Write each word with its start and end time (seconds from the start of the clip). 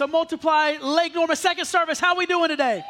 So 0.00 0.06
multiply 0.06 0.78
Lake 0.80 1.14
Norman 1.14 1.36
second 1.36 1.66
service. 1.66 2.00
How 2.00 2.16
we 2.16 2.24
doing 2.24 2.48
today? 2.48 2.82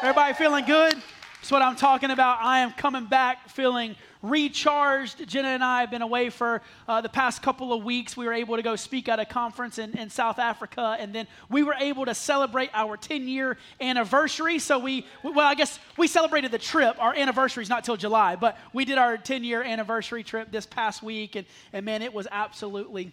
Everybody 0.00 0.32
feeling 0.34 0.64
good? 0.64 0.92
That's 0.92 1.50
what 1.50 1.60
I'm 1.60 1.74
talking 1.74 2.12
about. 2.12 2.38
I 2.40 2.60
am 2.60 2.70
coming 2.70 3.06
back 3.06 3.48
feeling 3.48 3.96
recharged. 4.22 5.26
Jenna 5.26 5.48
and 5.48 5.64
I 5.64 5.80
have 5.80 5.90
been 5.90 6.02
away 6.02 6.30
for 6.30 6.62
uh, 6.86 7.00
the 7.00 7.08
past 7.08 7.42
couple 7.42 7.72
of 7.72 7.82
weeks. 7.82 8.16
We 8.16 8.26
were 8.26 8.32
able 8.32 8.54
to 8.54 8.62
go 8.62 8.76
speak 8.76 9.08
at 9.08 9.18
a 9.18 9.24
conference 9.24 9.78
in, 9.78 9.98
in 9.98 10.08
South 10.08 10.38
Africa, 10.38 10.96
and 11.00 11.12
then 11.12 11.26
we 11.50 11.64
were 11.64 11.74
able 11.80 12.04
to 12.04 12.14
celebrate 12.14 12.70
our 12.74 12.96
10 12.96 13.26
year 13.26 13.58
anniversary. 13.80 14.60
So 14.60 14.78
we, 14.78 15.04
well, 15.24 15.40
I 15.40 15.56
guess 15.56 15.80
we 15.96 16.06
celebrated 16.06 16.52
the 16.52 16.58
trip. 16.58 16.94
Our 17.00 17.12
anniversary 17.12 17.64
is 17.64 17.70
not 17.70 17.82
till 17.82 17.96
July, 17.96 18.36
but 18.36 18.56
we 18.72 18.84
did 18.84 18.98
our 18.98 19.16
10 19.16 19.42
year 19.42 19.64
anniversary 19.64 20.22
trip 20.22 20.52
this 20.52 20.66
past 20.66 21.02
week, 21.02 21.34
and, 21.34 21.44
and 21.72 21.84
man, 21.84 22.02
it 22.02 22.14
was 22.14 22.28
absolutely 22.30 23.12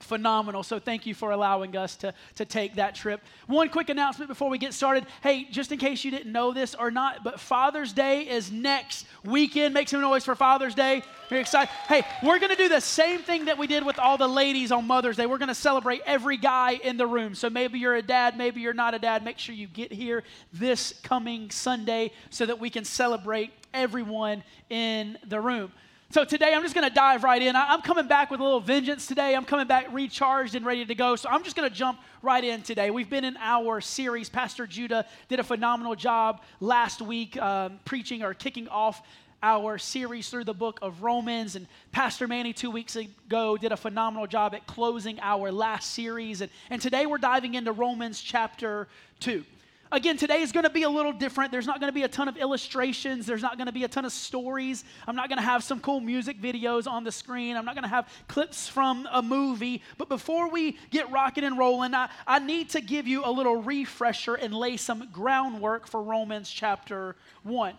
phenomenal. 0.00 0.62
So 0.62 0.78
thank 0.78 1.06
you 1.06 1.14
for 1.14 1.30
allowing 1.30 1.76
us 1.76 1.96
to, 1.96 2.14
to 2.36 2.44
take 2.44 2.76
that 2.76 2.94
trip. 2.94 3.20
One 3.46 3.68
quick 3.68 3.88
announcement 3.88 4.28
before 4.28 4.50
we 4.50 4.58
get 4.58 4.74
started. 4.74 5.06
Hey, 5.22 5.44
just 5.50 5.72
in 5.72 5.78
case 5.78 6.04
you 6.04 6.10
didn't 6.10 6.32
know 6.32 6.52
this 6.52 6.74
or 6.74 6.90
not, 6.90 7.24
but 7.24 7.40
Father's 7.40 7.92
Day 7.92 8.28
is 8.28 8.52
next 8.52 9.06
weekend. 9.24 9.74
Make 9.74 9.88
some 9.88 10.00
noise 10.00 10.24
for 10.24 10.34
Father's 10.34 10.74
Day. 10.74 11.02
Very 11.28 11.40
excited. 11.40 11.70
Hey, 11.88 12.02
we're 12.22 12.38
going 12.38 12.50
to 12.50 12.56
do 12.56 12.68
the 12.68 12.80
same 12.80 13.20
thing 13.20 13.46
that 13.46 13.58
we 13.58 13.66
did 13.66 13.84
with 13.84 13.98
all 13.98 14.16
the 14.16 14.28
ladies 14.28 14.70
on 14.70 14.86
Mother's 14.86 15.16
Day. 15.16 15.26
We're 15.26 15.38
going 15.38 15.48
to 15.48 15.54
celebrate 15.54 16.02
every 16.06 16.36
guy 16.36 16.72
in 16.72 16.96
the 16.96 17.06
room. 17.06 17.34
So 17.34 17.50
maybe 17.50 17.78
you're 17.78 17.96
a 17.96 18.02
dad, 18.02 18.36
maybe 18.36 18.60
you're 18.60 18.74
not 18.74 18.94
a 18.94 18.98
dad. 18.98 19.24
Make 19.24 19.38
sure 19.38 19.54
you 19.54 19.66
get 19.66 19.92
here 19.92 20.22
this 20.52 20.94
coming 21.02 21.50
Sunday 21.50 22.12
so 22.30 22.46
that 22.46 22.60
we 22.60 22.70
can 22.70 22.84
celebrate 22.84 23.50
everyone 23.74 24.44
in 24.70 25.18
the 25.26 25.40
room. 25.40 25.72
So 26.10 26.24
today 26.24 26.54
I'm 26.54 26.62
just 26.62 26.74
going 26.74 26.88
to 26.88 26.94
dive 26.94 27.24
right 27.24 27.42
in. 27.42 27.56
I'm 27.56 27.82
coming 27.82 28.06
back 28.06 28.30
with 28.30 28.38
a 28.38 28.42
little 28.42 28.60
vengeance 28.60 29.08
today. 29.08 29.34
I'm 29.34 29.44
coming 29.44 29.66
back 29.66 29.92
recharged 29.92 30.54
and 30.54 30.64
ready 30.64 30.84
to 30.84 30.94
go. 30.94 31.16
So 31.16 31.28
I'm 31.28 31.42
just 31.42 31.56
going 31.56 31.68
to 31.68 31.74
jump 31.74 31.98
right 32.22 32.42
in 32.44 32.62
today. 32.62 32.90
We've 32.90 33.10
been 33.10 33.24
in 33.24 33.36
our 33.38 33.80
series. 33.80 34.28
Pastor 34.28 34.68
Judah 34.68 35.04
did 35.28 35.40
a 35.40 35.44
phenomenal 35.44 35.96
job 35.96 36.42
last 36.60 37.02
week 37.02 37.36
um, 37.38 37.80
preaching 37.84 38.22
or 38.22 38.34
kicking 38.34 38.68
off 38.68 39.02
our 39.42 39.78
series 39.78 40.30
through 40.30 40.44
the 40.44 40.54
book 40.54 40.78
of 40.80 41.02
Romans. 41.02 41.56
And 41.56 41.66
Pastor 41.90 42.28
Manny, 42.28 42.52
two 42.52 42.70
weeks 42.70 42.94
ago, 42.94 43.56
did 43.56 43.72
a 43.72 43.76
phenomenal 43.76 44.28
job 44.28 44.54
at 44.54 44.64
closing 44.66 45.18
our 45.20 45.50
last 45.50 45.92
series. 45.92 46.40
And, 46.40 46.52
and 46.70 46.80
today 46.80 47.06
we're 47.06 47.18
diving 47.18 47.54
into 47.54 47.72
Romans 47.72 48.20
chapter 48.20 48.86
2. 49.20 49.44
Again, 49.92 50.16
today 50.16 50.40
is 50.40 50.50
going 50.50 50.64
to 50.64 50.70
be 50.70 50.82
a 50.82 50.90
little 50.90 51.12
different. 51.12 51.52
There's 51.52 51.66
not 51.66 51.78
going 51.78 51.90
to 51.90 51.94
be 51.94 52.02
a 52.02 52.08
ton 52.08 52.26
of 52.26 52.36
illustrations. 52.36 53.24
There's 53.24 53.42
not 53.42 53.56
going 53.56 53.66
to 53.66 53.72
be 53.72 53.84
a 53.84 53.88
ton 53.88 54.04
of 54.04 54.10
stories. 54.10 54.84
I'm 55.06 55.14
not 55.14 55.28
going 55.28 55.38
to 55.38 55.44
have 55.44 55.62
some 55.62 55.78
cool 55.78 56.00
music 56.00 56.42
videos 56.42 56.90
on 56.90 57.04
the 57.04 57.12
screen. 57.12 57.56
I'm 57.56 57.64
not 57.64 57.76
going 57.76 57.84
to 57.84 57.88
have 57.88 58.08
clips 58.26 58.66
from 58.66 59.08
a 59.12 59.22
movie. 59.22 59.82
But 59.96 60.08
before 60.08 60.50
we 60.50 60.76
get 60.90 61.10
rocking 61.12 61.44
and 61.44 61.56
rolling, 61.56 61.94
I, 61.94 62.08
I 62.26 62.40
need 62.40 62.70
to 62.70 62.80
give 62.80 63.06
you 63.06 63.24
a 63.24 63.30
little 63.30 63.62
refresher 63.62 64.34
and 64.34 64.52
lay 64.52 64.76
some 64.76 65.08
groundwork 65.12 65.86
for 65.86 66.02
Romans 66.02 66.50
chapter 66.50 67.14
1. 67.44 67.74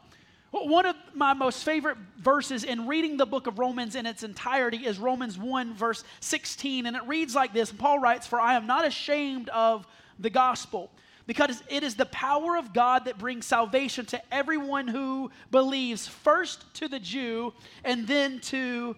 One 0.52 0.86
of 0.86 0.96
my 1.14 1.34
most 1.34 1.66
favorite 1.66 1.98
verses 2.20 2.64
in 2.64 2.88
reading 2.88 3.18
the 3.18 3.26
book 3.26 3.48
of 3.48 3.60
Romans 3.60 3.96
in 3.96 4.06
its 4.06 4.24
entirety 4.24 4.86
is 4.86 4.98
Romans 4.98 5.38
1, 5.38 5.76
verse 5.76 6.06
16. 6.22 6.86
And 6.86 6.96
it 6.96 7.04
reads 7.06 7.36
like 7.36 7.54
this 7.54 7.70
Paul 7.70 8.00
writes, 8.00 8.26
For 8.26 8.40
I 8.40 8.56
am 8.56 8.66
not 8.66 8.88
ashamed 8.88 9.50
of 9.50 9.86
the 10.20 10.30
gospel 10.30 10.90
because 11.28 11.62
it 11.70 11.84
is 11.84 11.96
the 11.96 12.06
power 12.08 12.58
of 12.58 12.74
God 12.74 13.06
that 13.06 13.18
brings 13.18 13.46
salvation 13.46 14.06
to 14.08 14.22
everyone 14.34 14.88
who 14.88 15.30
believes, 15.52 16.08
first 16.08 16.74
to 16.76 16.88
the 16.88 17.00
Jew 17.00 17.54
and 17.84 18.08
then 18.08 18.40
to 18.42 18.96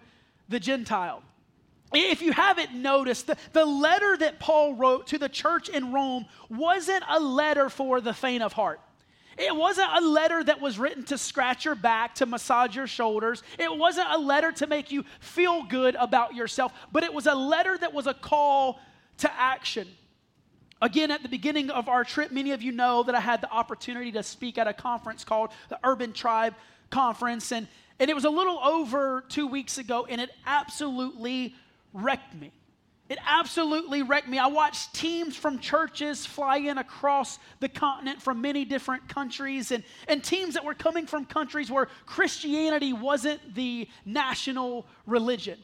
the 0.48 0.60
Gentile. 0.60 1.22
If 1.92 2.22
you 2.22 2.32
haven't 2.32 2.72
noticed, 2.72 3.26
the, 3.26 3.36
the 3.52 3.66
letter 3.66 4.16
that 4.16 4.38
Paul 4.38 4.74
wrote 4.74 5.08
to 5.08 5.18
the 5.18 5.28
church 5.28 5.68
in 5.68 5.92
Rome 5.92 6.26
wasn't 6.48 7.02
a 7.08 7.18
letter 7.18 7.68
for 7.68 8.00
the 8.00 8.14
faint 8.14 8.44
of 8.44 8.52
heart. 8.52 8.80
It 9.36 9.54
wasn't 9.54 9.88
a 9.96 10.00
letter 10.00 10.44
that 10.44 10.60
was 10.60 10.78
written 10.78 11.02
to 11.04 11.18
scratch 11.18 11.64
your 11.64 11.74
back, 11.74 12.16
to 12.16 12.26
massage 12.26 12.76
your 12.76 12.86
shoulders. 12.86 13.42
It 13.58 13.74
wasn't 13.74 14.08
a 14.10 14.18
letter 14.18 14.52
to 14.52 14.66
make 14.66 14.92
you 14.92 15.04
feel 15.18 15.64
good 15.64 15.96
about 15.96 16.34
yourself, 16.34 16.72
but 16.92 17.02
it 17.02 17.12
was 17.12 17.26
a 17.26 17.34
letter 17.34 17.76
that 17.78 17.92
was 17.92 18.06
a 18.06 18.14
call 18.14 18.78
to 19.18 19.32
action. 19.32 19.88
Again, 20.82 21.10
at 21.10 21.22
the 21.22 21.28
beginning 21.28 21.68
of 21.68 21.88
our 21.88 22.04
trip, 22.04 22.32
many 22.32 22.52
of 22.52 22.62
you 22.62 22.72
know 22.72 23.02
that 23.02 23.14
I 23.14 23.20
had 23.20 23.42
the 23.42 23.50
opportunity 23.50 24.12
to 24.12 24.22
speak 24.22 24.56
at 24.56 24.66
a 24.66 24.72
conference 24.72 25.24
called 25.24 25.50
the 25.68 25.78
Urban 25.84 26.12
Tribe 26.12 26.54
Conference. 26.88 27.52
And, 27.52 27.68
and 27.98 28.08
it 28.08 28.14
was 28.14 28.24
a 28.24 28.30
little 28.30 28.58
over 28.60 29.24
two 29.28 29.46
weeks 29.46 29.76
ago, 29.76 30.06
and 30.08 30.20
it 30.20 30.30
absolutely 30.46 31.54
wrecked 31.92 32.34
me. 32.34 32.50
It 33.10 33.18
absolutely 33.26 34.02
wrecked 34.02 34.28
me. 34.28 34.38
I 34.38 34.46
watched 34.46 34.94
teams 34.94 35.36
from 35.36 35.58
churches 35.58 36.24
fly 36.24 36.58
in 36.58 36.78
across 36.78 37.38
the 37.58 37.68
continent 37.68 38.22
from 38.22 38.40
many 38.40 38.64
different 38.64 39.06
countries, 39.08 39.72
and, 39.72 39.82
and 40.08 40.24
teams 40.24 40.54
that 40.54 40.64
were 40.64 40.74
coming 40.74 41.06
from 41.06 41.26
countries 41.26 41.70
where 41.70 41.88
Christianity 42.06 42.92
wasn't 42.92 43.54
the 43.54 43.86
national 44.06 44.86
religion 45.06 45.58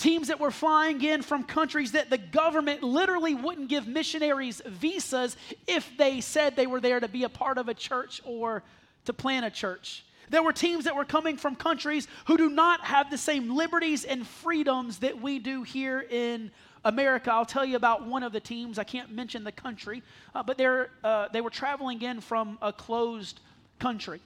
teams 0.00 0.28
that 0.28 0.40
were 0.40 0.50
flying 0.50 1.02
in 1.04 1.22
from 1.22 1.44
countries 1.44 1.92
that 1.92 2.10
the 2.10 2.18
government 2.18 2.82
literally 2.82 3.34
wouldn't 3.34 3.68
give 3.68 3.86
missionaries 3.86 4.62
visas 4.66 5.36
if 5.66 5.90
they 5.98 6.20
said 6.20 6.56
they 6.56 6.66
were 6.66 6.80
there 6.80 6.98
to 6.98 7.08
be 7.08 7.24
a 7.24 7.28
part 7.28 7.58
of 7.58 7.68
a 7.68 7.74
church 7.74 8.20
or 8.24 8.62
to 9.04 9.12
plant 9.12 9.44
a 9.44 9.50
church. 9.50 10.04
There 10.30 10.42
were 10.42 10.52
teams 10.52 10.84
that 10.84 10.96
were 10.96 11.04
coming 11.04 11.36
from 11.36 11.54
countries 11.54 12.08
who 12.26 12.36
do 12.38 12.48
not 12.48 12.80
have 12.82 13.10
the 13.10 13.18
same 13.18 13.54
liberties 13.54 14.04
and 14.04 14.26
freedoms 14.26 14.98
that 15.00 15.20
we 15.20 15.38
do 15.38 15.64
here 15.64 16.00
in 16.08 16.50
America. 16.84 17.30
I'll 17.32 17.44
tell 17.44 17.64
you 17.64 17.76
about 17.76 18.06
one 18.06 18.22
of 18.22 18.32
the 18.32 18.40
teams. 18.40 18.78
I 18.78 18.84
can't 18.84 19.12
mention 19.12 19.44
the 19.44 19.52
country, 19.52 20.02
uh, 20.34 20.42
but 20.42 20.56
they're, 20.56 20.90
uh, 21.04 21.28
they 21.32 21.40
were 21.40 21.50
traveling 21.50 22.00
in 22.00 22.20
from 22.20 22.58
a 22.62 22.72
closed 22.72 23.40
country 23.78 24.20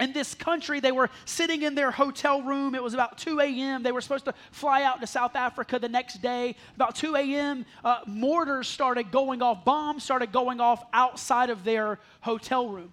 in 0.00 0.12
this 0.12 0.34
country, 0.34 0.80
they 0.80 0.92
were 0.92 1.10
sitting 1.24 1.62
in 1.62 1.74
their 1.74 1.90
hotel 1.90 2.42
room. 2.42 2.74
It 2.74 2.82
was 2.82 2.94
about 2.94 3.18
2 3.18 3.40
a.m. 3.40 3.82
They 3.82 3.92
were 3.92 4.00
supposed 4.00 4.24
to 4.24 4.34
fly 4.50 4.82
out 4.84 5.00
to 5.00 5.06
South 5.06 5.36
Africa 5.36 5.78
the 5.78 5.88
next 5.88 6.22
day. 6.22 6.56
About 6.76 6.94
2 6.94 7.14
a.m., 7.16 7.66
uh, 7.84 8.00
mortars 8.06 8.68
started 8.68 9.10
going 9.10 9.42
off, 9.42 9.64
bombs 9.64 10.02
started 10.02 10.32
going 10.32 10.60
off 10.60 10.84
outside 10.92 11.50
of 11.50 11.64
their 11.64 11.98
hotel 12.20 12.68
room. 12.68 12.92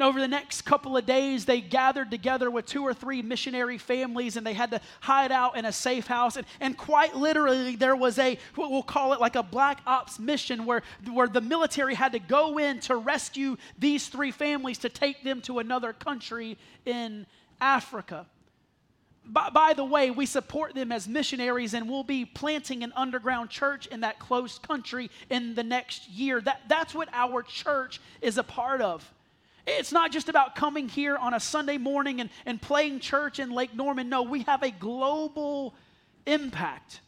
And 0.00 0.08
over 0.08 0.18
the 0.18 0.28
next 0.28 0.62
couple 0.62 0.96
of 0.96 1.04
days, 1.04 1.44
they 1.44 1.60
gathered 1.60 2.10
together 2.10 2.50
with 2.50 2.64
two 2.64 2.82
or 2.82 2.94
three 2.94 3.20
missionary 3.20 3.76
families 3.76 4.38
and 4.38 4.46
they 4.46 4.54
had 4.54 4.70
to 4.70 4.80
hide 5.02 5.30
out 5.30 5.58
in 5.58 5.66
a 5.66 5.72
safe 5.72 6.06
house. 6.06 6.36
And, 6.36 6.46
and 6.58 6.74
quite 6.74 7.14
literally, 7.14 7.76
there 7.76 7.94
was 7.94 8.18
a, 8.18 8.38
what 8.54 8.70
we'll 8.70 8.82
call 8.82 9.12
it 9.12 9.20
like 9.20 9.36
a 9.36 9.42
black 9.42 9.82
ops 9.86 10.18
mission 10.18 10.64
where, 10.64 10.80
where 11.12 11.28
the 11.28 11.42
military 11.42 11.94
had 11.94 12.12
to 12.12 12.18
go 12.18 12.56
in 12.56 12.80
to 12.80 12.96
rescue 12.96 13.58
these 13.78 14.08
three 14.08 14.30
families 14.30 14.78
to 14.78 14.88
take 14.88 15.22
them 15.22 15.42
to 15.42 15.58
another 15.58 15.92
country 15.92 16.56
in 16.86 17.26
Africa. 17.60 18.24
By, 19.26 19.50
by, 19.50 19.74
the 19.74 19.84
way, 19.84 20.10
we 20.10 20.24
support 20.24 20.74
them 20.74 20.92
as 20.92 21.06
missionaries 21.08 21.74
and 21.74 21.86
we'll 21.90 22.04
be 22.04 22.24
planting 22.24 22.82
an 22.82 22.94
underground 22.96 23.50
church 23.50 23.86
in 23.88 24.00
that 24.00 24.18
closed 24.18 24.62
country 24.62 25.10
in 25.28 25.54
the 25.54 25.62
next 25.62 26.08
year. 26.08 26.40
That, 26.40 26.62
that's 26.70 26.94
what 26.94 27.10
our 27.12 27.42
church 27.42 28.00
is 28.22 28.38
a 28.38 28.42
part 28.42 28.80
of. 28.80 29.06
It's 29.66 29.92
not 29.92 30.12
just 30.12 30.28
about 30.28 30.54
coming 30.54 30.88
here 30.88 31.16
on 31.16 31.34
a 31.34 31.40
Sunday 31.40 31.78
morning 31.78 32.20
and, 32.20 32.30
and 32.46 32.60
playing 32.60 33.00
church 33.00 33.38
in 33.38 33.50
Lake 33.50 33.74
Norman. 33.74 34.08
No, 34.08 34.22
we 34.22 34.42
have 34.42 34.62
a 34.62 34.70
global 34.70 35.74
impact. 36.26 37.00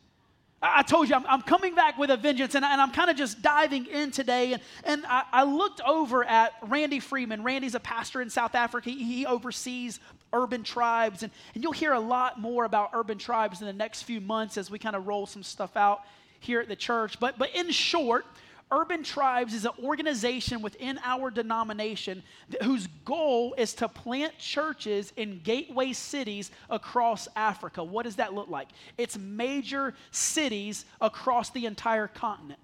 I 0.64 0.82
told 0.82 1.08
you, 1.08 1.16
I'm, 1.16 1.26
I'm 1.26 1.42
coming 1.42 1.74
back 1.74 1.98
with 1.98 2.10
a 2.10 2.16
vengeance, 2.16 2.54
and, 2.54 2.64
and 2.64 2.80
I'm 2.80 2.92
kind 2.92 3.10
of 3.10 3.16
just 3.16 3.42
diving 3.42 3.86
in 3.86 4.12
today. 4.12 4.52
And, 4.52 4.62
and 4.84 5.04
I, 5.06 5.24
I, 5.32 5.42
looked 5.42 5.80
over 5.80 6.22
at 6.22 6.52
Randy 6.62 7.00
Freeman. 7.00 7.42
Randy's 7.42 7.74
a 7.74 7.80
pastor 7.80 8.22
in 8.22 8.30
South 8.30 8.54
Africa, 8.54 8.90
he, 8.90 9.02
he 9.02 9.26
oversees 9.26 9.98
urban 10.32 10.62
tribes. 10.62 11.24
And, 11.24 11.32
and 11.54 11.64
you'll 11.64 11.72
hear 11.72 11.92
a 11.92 12.00
lot 12.00 12.40
more 12.40 12.64
about 12.64 12.90
urban 12.92 13.18
tribes 13.18 13.60
in 13.60 13.66
the 13.66 13.72
next 13.72 14.02
few 14.02 14.20
months 14.20 14.56
as 14.56 14.70
we 14.70 14.78
kind 14.78 14.94
of 14.94 15.08
roll 15.08 15.26
some 15.26 15.42
stuff 15.42 15.76
out 15.76 16.02
here 16.38 16.60
at 16.60 16.68
the 16.68 16.76
church. 16.76 17.18
But, 17.18 17.38
but 17.38 17.50
in 17.56 17.70
short, 17.70 18.24
Urban 18.72 19.02
Tribes 19.02 19.52
is 19.52 19.66
an 19.66 19.72
organization 19.84 20.62
within 20.62 20.98
our 21.04 21.30
denomination 21.30 22.22
whose 22.62 22.86
goal 23.04 23.54
is 23.58 23.74
to 23.74 23.88
plant 23.88 24.38
churches 24.38 25.12
in 25.16 25.40
gateway 25.40 25.92
cities 25.92 26.50
across 26.70 27.28
Africa. 27.36 27.84
What 27.84 28.04
does 28.04 28.16
that 28.16 28.32
look 28.32 28.48
like? 28.48 28.68
It's 28.96 29.18
major 29.18 29.94
cities 30.10 30.86
across 31.02 31.50
the 31.50 31.66
entire 31.66 32.08
continent. 32.08 32.58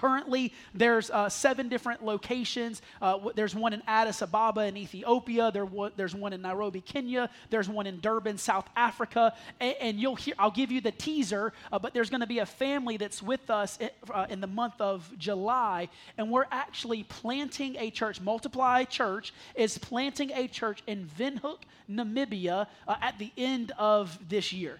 Currently, 0.00 0.52
there's 0.72 1.10
uh, 1.10 1.28
seven 1.28 1.68
different 1.68 2.02
locations. 2.02 2.80
Uh, 3.02 3.18
there's 3.34 3.54
one 3.54 3.74
in 3.74 3.82
Addis 3.86 4.22
Ababa 4.22 4.62
in 4.62 4.76
Ethiopia. 4.78 5.50
There 5.52 5.68
there's 5.96 6.14
one 6.14 6.32
in 6.32 6.40
Nairobi, 6.40 6.80
Kenya. 6.80 7.28
There's 7.50 7.68
one 7.68 7.86
in 7.86 8.00
Durban, 8.00 8.38
South 8.38 8.66
Africa. 8.76 9.34
And, 9.60 9.74
and 9.80 10.00
you'll 10.00 10.14
hear. 10.14 10.34
I'll 10.38 10.50
give 10.50 10.72
you 10.72 10.80
the 10.80 10.92
teaser. 10.92 11.52
Uh, 11.70 11.78
but 11.78 11.92
there's 11.92 12.08
going 12.08 12.22
to 12.22 12.26
be 12.26 12.38
a 12.38 12.46
family 12.46 12.96
that's 12.96 13.22
with 13.22 13.50
us 13.50 13.78
uh, 14.12 14.26
in 14.30 14.40
the 14.40 14.46
month 14.46 14.80
of 14.80 15.10
July, 15.18 15.88
and 16.16 16.30
we're 16.30 16.46
actually 16.50 17.02
planting 17.02 17.76
a 17.76 17.90
church. 17.90 18.20
Multiply 18.20 18.84
Church 18.84 19.34
is 19.54 19.76
planting 19.76 20.30
a 20.32 20.48
church 20.48 20.82
in 20.86 21.08
Windhoek, 21.18 21.58
Namibia, 21.90 22.66
uh, 22.88 22.96
at 23.02 23.18
the 23.18 23.32
end 23.36 23.72
of 23.78 24.18
this 24.28 24.52
year. 24.52 24.78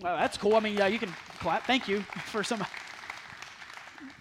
Well, 0.00 0.16
that's 0.16 0.38
cool. 0.38 0.54
I 0.54 0.60
mean, 0.60 0.76
yeah, 0.76 0.86
you 0.86 0.98
can 0.98 1.12
clap. 1.40 1.66
Thank 1.66 1.88
you 1.88 2.00
for 2.26 2.42
some 2.42 2.64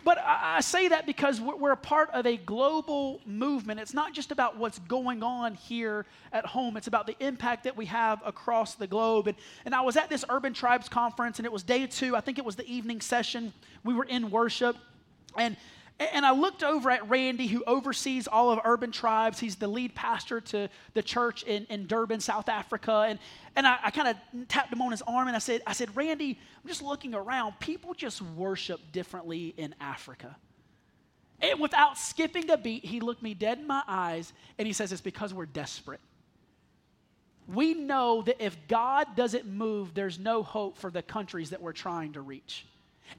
But 0.04 0.18
I, 0.20 0.62
say 0.62 0.88
that 0.88 1.06
because 1.06 1.42
we're, 1.42 1.56
we're 1.56 1.72
a 1.72 1.78
part 1.78 2.10
of 2.12 2.26
a 2.26 2.38
global 2.38 3.20
movement. 3.26 3.80
It's 3.80 3.94
not 3.94 4.14
just 4.14 4.32
about 4.32 4.58
what's 4.58 4.80
going 4.80 5.24
on 5.24 5.56
here 5.56 6.06
at 6.32 6.46
home, 6.46 6.78
it's 6.78 6.88
about 6.88 7.06
the 7.06 7.16
impact 7.20 7.66
that 7.66 7.76
we 7.76 7.86
have 7.86 8.22
across 8.26 8.76
the 8.76 8.88
globe. 8.88 9.28
And, 9.28 9.38
and 9.66 9.76
I 9.76 9.82
was 9.82 9.98
at 9.98 10.10
this 10.10 10.24
Urban 10.30 10.54
Tribes 10.54 10.88
conference, 10.88 11.40
and 11.40 11.46
it 11.46 11.52
was 11.52 11.64
day 11.64 11.86
two. 11.86 12.16
I 12.16 12.22
think 12.22 12.38
it 12.38 12.46
was 12.46 12.56
the 12.56 12.68
evening 12.68 13.02
session. 13.02 13.54
We 13.84 13.94
were 13.94 14.06
in 14.06 14.32
worship. 14.32 14.78
And 15.38 15.58
and 16.00 16.26
I 16.26 16.32
looked 16.32 16.64
over 16.64 16.90
at 16.90 17.10
Randy, 17.10 17.48
who 17.48 17.64
oversees 17.66 18.28
all 18.28 18.52
of 18.52 18.60
Urban 18.64 18.92
Tribes. 18.92 19.40
He's 19.40 19.58
the 19.58 19.68
lead 19.68 19.96
pastor 19.96 20.40
to 20.42 20.70
the 20.94 21.04
church 21.04 21.44
in, 21.44 21.66
in 21.66 21.88
Durban, 21.88 22.22
South 22.22 22.48
Africa. 22.48 23.06
And, 23.08 23.20
and 23.56 23.68
I, 23.68 23.78
I 23.84 23.92
kind 23.92 24.08
of 24.08 24.48
tapped 24.48 24.72
him 24.72 24.82
on 24.82 24.92
his 24.92 25.02
arm 25.02 25.28
and 25.28 25.36
I 25.36 25.40
said, 25.40 25.62
I 25.68 25.74
said, 25.74 25.96
Randy, 25.98 26.40
I'm 26.62 26.68
just 26.68 26.82
looking 26.82 27.14
around. 27.14 27.60
People 27.60 27.94
just 27.94 28.22
worship 28.22 28.80
differently 28.94 29.54
in 29.58 29.76
Africa. 29.82 30.38
And 31.42 31.60
without 31.60 31.98
skipping 31.98 32.50
a 32.50 32.58
beat, 32.58 32.86
he 32.86 33.02
looked 33.02 33.22
me 33.22 33.34
dead 33.34 33.60
in 33.60 33.68
my 33.68 33.84
eyes 33.88 34.32
and 34.58 34.66
he 34.66 34.74
says, 34.74 34.92
It's 34.92 35.02
because 35.02 35.34
we're 35.34 35.46
desperate. 35.46 36.02
We 37.48 37.74
know 37.74 38.22
that 38.22 38.44
if 38.44 38.56
God 38.68 39.16
doesn't 39.16 39.48
move, 39.48 39.94
there's 39.94 40.20
no 40.20 40.44
hope 40.44 40.78
for 40.78 40.92
the 40.92 41.02
countries 41.02 41.50
that 41.50 41.62
we're 41.62 41.74
trying 41.74 42.14
to 42.14 42.22
reach. 42.22 42.66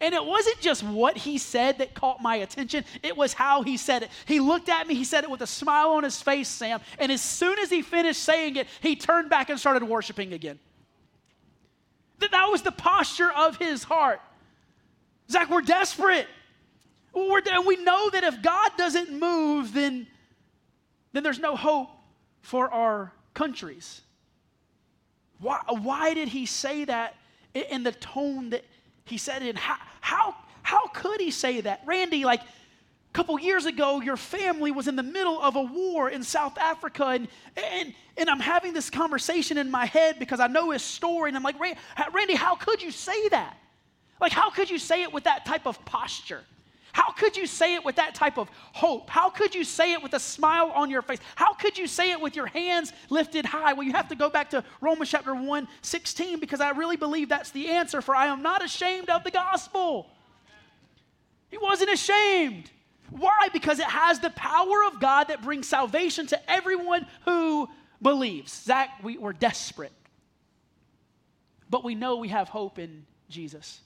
And 0.00 0.14
it 0.14 0.24
wasn't 0.24 0.60
just 0.60 0.82
what 0.82 1.16
he 1.16 1.38
said 1.38 1.78
that 1.78 1.94
caught 1.94 2.22
my 2.22 2.36
attention, 2.36 2.84
it 3.02 3.16
was 3.16 3.32
how 3.32 3.62
he 3.62 3.76
said 3.76 4.04
it. 4.04 4.10
He 4.26 4.40
looked 4.40 4.68
at 4.68 4.86
me, 4.86 4.94
he 4.94 5.04
said 5.04 5.24
it 5.24 5.30
with 5.30 5.42
a 5.42 5.46
smile 5.46 5.90
on 5.90 6.04
his 6.04 6.20
face, 6.22 6.48
Sam, 6.48 6.80
and 6.98 7.10
as 7.10 7.22
soon 7.22 7.58
as 7.58 7.70
he 7.70 7.82
finished 7.82 8.22
saying 8.22 8.56
it, 8.56 8.66
he 8.80 8.96
turned 8.96 9.30
back 9.30 9.50
and 9.50 9.58
started 9.58 9.82
worshiping 9.84 10.32
again. 10.32 10.58
That, 12.18 12.30
that 12.32 12.46
was 12.46 12.62
the 12.62 12.72
posture 12.72 13.30
of 13.30 13.56
his 13.56 13.84
heart. 13.84 14.20
Zach, 15.30 15.48
we're 15.48 15.62
desperate. 15.62 16.26
We're, 17.12 17.42
we 17.66 17.76
know 17.76 18.10
that 18.10 18.24
if 18.24 18.42
God 18.42 18.70
doesn't 18.76 19.18
move, 19.18 19.72
then, 19.72 20.06
then 21.12 21.22
there's 21.22 21.38
no 21.38 21.56
hope 21.56 21.88
for 22.42 22.70
our 22.72 23.12
countries. 23.34 24.02
Why, 25.40 25.60
why 25.68 26.14
did 26.14 26.28
he 26.28 26.46
say 26.46 26.84
that 26.84 27.16
in 27.54 27.82
the 27.82 27.92
tone 27.92 28.50
that 28.50 28.64
he 29.10 29.18
said 29.18 29.42
it. 29.42 29.56
How, 29.56 29.76
how, 30.00 30.34
how 30.62 30.86
could 30.88 31.20
he 31.20 31.30
say 31.30 31.60
that? 31.60 31.82
Randy, 31.84 32.24
like 32.24 32.40
a 32.40 33.12
couple 33.12 33.38
years 33.38 33.66
ago, 33.66 34.00
your 34.00 34.16
family 34.16 34.70
was 34.70 34.88
in 34.88 34.96
the 34.96 35.02
middle 35.02 35.40
of 35.40 35.56
a 35.56 35.62
war 35.62 36.08
in 36.08 36.22
South 36.22 36.56
Africa, 36.58 37.06
and, 37.06 37.28
and, 37.56 37.92
and 38.16 38.30
I'm 38.30 38.40
having 38.40 38.72
this 38.72 38.88
conversation 38.88 39.58
in 39.58 39.70
my 39.70 39.86
head 39.86 40.18
because 40.18 40.40
I 40.40 40.46
know 40.46 40.70
his 40.70 40.82
story, 40.82 41.28
and 41.28 41.36
I'm 41.36 41.42
like, 41.42 41.56
Randy, 42.12 42.34
how 42.34 42.54
could 42.54 42.80
you 42.80 42.90
say 42.90 43.28
that? 43.28 43.56
Like, 44.20 44.32
how 44.32 44.50
could 44.50 44.70
you 44.70 44.78
say 44.78 45.02
it 45.02 45.12
with 45.12 45.24
that 45.24 45.44
type 45.44 45.66
of 45.66 45.84
posture? 45.84 46.44
How 46.92 47.12
could 47.12 47.36
you 47.36 47.46
say 47.46 47.74
it 47.74 47.84
with 47.84 47.96
that 47.96 48.14
type 48.14 48.38
of 48.38 48.48
hope? 48.72 49.08
How 49.10 49.30
could 49.30 49.54
you 49.54 49.64
say 49.64 49.92
it 49.92 50.02
with 50.02 50.14
a 50.14 50.20
smile 50.20 50.72
on 50.74 50.90
your 50.90 51.02
face? 51.02 51.18
How 51.34 51.54
could 51.54 51.78
you 51.78 51.86
say 51.86 52.10
it 52.10 52.20
with 52.20 52.36
your 52.36 52.46
hands 52.46 52.92
lifted 53.10 53.44
high? 53.44 53.72
Well, 53.72 53.86
you 53.86 53.92
have 53.92 54.08
to 54.08 54.16
go 54.16 54.30
back 54.30 54.50
to 54.50 54.64
Romans 54.80 55.10
chapter 55.10 55.34
1 55.34 55.68
16 55.82 56.40
because 56.40 56.60
I 56.60 56.70
really 56.70 56.96
believe 56.96 57.28
that's 57.28 57.50
the 57.50 57.68
answer. 57.68 58.00
For 58.00 58.14
I 58.14 58.26
am 58.26 58.42
not 58.42 58.64
ashamed 58.64 59.08
of 59.08 59.24
the 59.24 59.30
gospel. 59.30 60.08
He 61.50 61.58
wasn't 61.58 61.90
ashamed. 61.90 62.70
Why? 63.10 63.48
Because 63.52 63.78
it 63.80 63.86
has 63.86 64.20
the 64.20 64.30
power 64.30 64.84
of 64.86 65.00
God 65.00 65.28
that 65.28 65.42
brings 65.42 65.68
salvation 65.68 66.26
to 66.28 66.50
everyone 66.50 67.06
who 67.24 67.68
believes. 68.00 68.52
Zach, 68.52 68.90
we, 69.02 69.18
we're 69.18 69.32
desperate. 69.32 69.92
But 71.68 71.84
we 71.84 71.94
know 71.94 72.16
we 72.16 72.28
have 72.28 72.48
hope 72.48 72.78
in 72.78 73.04
Jesus. 73.28 73.80